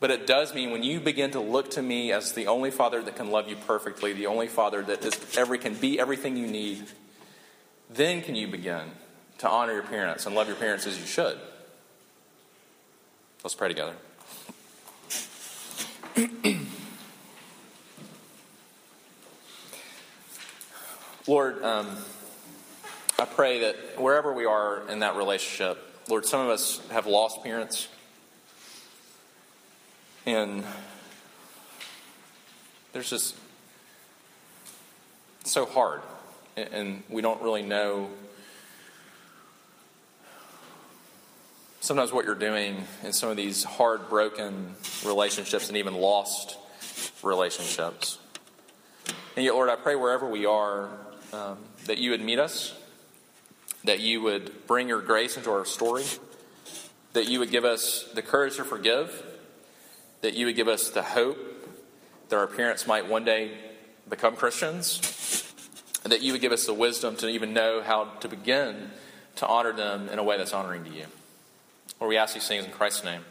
But 0.01 0.11
it 0.11 0.27
does 0.27 0.53
mean 0.55 0.71
when 0.71 0.83
you 0.83 0.99
begin 0.99 1.31
to 1.31 1.39
look 1.39 1.71
to 1.71 1.81
me 1.81 2.11
as 2.11 2.33
the 2.33 2.47
only 2.47 2.71
father 2.71 3.03
that 3.03 3.15
can 3.15 3.29
love 3.29 3.47
you 3.47 3.55
perfectly, 3.55 4.13
the 4.13 4.25
only 4.25 4.47
father 4.47 4.81
that 4.81 5.05
is 5.05 5.13
every 5.37 5.59
can 5.59 5.75
be 5.75 5.99
everything 5.99 6.35
you 6.35 6.47
need, 6.47 6.87
then 7.87 8.23
can 8.23 8.35
you 8.35 8.47
begin 8.47 8.81
to 9.37 9.47
honor 9.47 9.73
your 9.73 9.83
parents 9.83 10.25
and 10.25 10.33
love 10.33 10.47
your 10.47 10.55
parents 10.55 10.87
as 10.87 10.99
you 10.99 11.05
should. 11.05 11.37
Let's 13.43 13.53
pray 13.53 13.67
together. 13.67 13.93
Lord, 21.27 21.63
um, 21.63 21.95
I 23.19 23.25
pray 23.25 23.59
that 23.61 24.01
wherever 24.01 24.33
we 24.33 24.45
are 24.45 24.81
in 24.89 24.97
that 24.99 25.15
relationship, 25.15 25.77
Lord, 26.09 26.25
some 26.25 26.41
of 26.41 26.49
us 26.49 26.81
have 26.89 27.05
lost 27.05 27.43
parents. 27.43 27.87
And 30.25 30.63
there's 32.93 33.09
just 33.09 33.35
so 35.43 35.65
hard, 35.65 36.01
and 36.55 37.01
we 37.09 37.21
don't 37.21 37.41
really 37.41 37.63
know 37.63 38.09
sometimes 41.79 42.13
what 42.13 42.25
you're 42.25 42.35
doing 42.35 42.85
in 43.03 43.11
some 43.11 43.29
of 43.29 43.37
these 43.37 43.63
hard, 43.63 44.07
broken 44.09 44.75
relationships 45.03 45.69
and 45.69 45.77
even 45.77 45.95
lost 45.95 46.57
relationships. 47.23 48.19
And 49.35 49.43
yet, 49.43 49.55
Lord, 49.55 49.69
I 49.69 49.75
pray 49.75 49.95
wherever 49.95 50.29
we 50.29 50.45
are, 50.45 50.89
um, 51.33 51.57
that 51.85 51.97
you 51.97 52.11
would 52.11 52.21
meet 52.21 52.37
us, 52.37 52.75
that 53.85 53.99
you 53.99 54.21
would 54.21 54.67
bring 54.67 54.87
your 54.87 55.01
grace 55.01 55.37
into 55.37 55.49
our 55.49 55.65
story, 55.65 56.03
that 57.13 57.27
you 57.27 57.39
would 57.39 57.49
give 57.49 57.65
us 57.65 58.07
the 58.13 58.21
courage 58.21 58.57
to 58.57 58.63
forgive, 58.63 59.25
that 60.21 60.33
you 60.33 60.45
would 60.45 60.55
give 60.55 60.67
us 60.67 60.89
the 60.89 61.01
hope 61.01 61.37
that 62.29 62.37
our 62.37 62.47
parents 62.47 62.87
might 62.87 63.07
one 63.07 63.25
day 63.25 63.51
become 64.09 64.35
Christians, 64.35 65.45
and 66.03 66.11
that 66.11 66.21
you 66.21 66.31
would 66.31 66.41
give 66.41 66.51
us 66.51 66.65
the 66.65 66.73
wisdom 66.73 67.15
to 67.17 67.27
even 67.27 67.53
know 67.53 67.81
how 67.81 68.05
to 68.21 68.27
begin 68.27 68.91
to 69.35 69.47
honor 69.47 69.73
them 69.73 70.09
in 70.09 70.19
a 70.19 70.23
way 70.23 70.37
that's 70.37 70.53
honoring 70.53 70.83
to 70.85 70.89
you. 70.89 71.05
Lord, 71.99 72.09
we 72.09 72.17
ask 72.17 72.33
these 72.33 72.47
things 72.47 72.65
in 72.65 72.71
Christ's 72.71 73.03
name. 73.03 73.21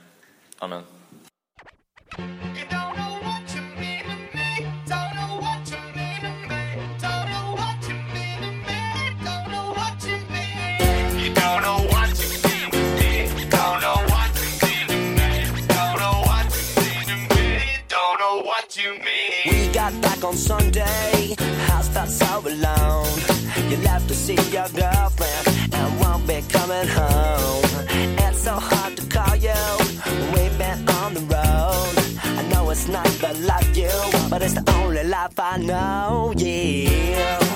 Amen. 0.63 0.85
On 20.31 20.37
Sunday, 20.37 21.35
house 21.67 21.89
felt 21.89 22.09
so 22.09 22.39
alone. 22.47 23.19
You 23.69 23.77
left 23.79 24.07
to 24.09 24.15
see 24.15 24.39
your 24.57 24.69
girlfriend 24.69 25.45
and 25.73 26.01
won't 26.01 26.25
be 26.29 26.41
coming 26.49 26.87
home. 26.87 27.65
It's 28.25 28.45
so 28.45 28.55
hard 28.55 28.97
to 28.97 29.05
call 29.07 29.35
you, 29.35 29.61
we've 30.33 30.57
been 30.57 30.89
on 31.01 31.15
the 31.15 31.25
road. 31.35 31.95
I 32.39 32.43
know 32.49 32.71
it's 32.71 32.87
not 32.87 33.11
the 33.25 33.33
life 33.45 33.77
you 33.77 33.91
but 34.31 34.41
it's 34.43 34.55
the 34.55 34.65
only 34.77 35.03
life 35.03 35.37
I 35.39 35.57
know, 35.59 36.33
yeah. 36.37 37.50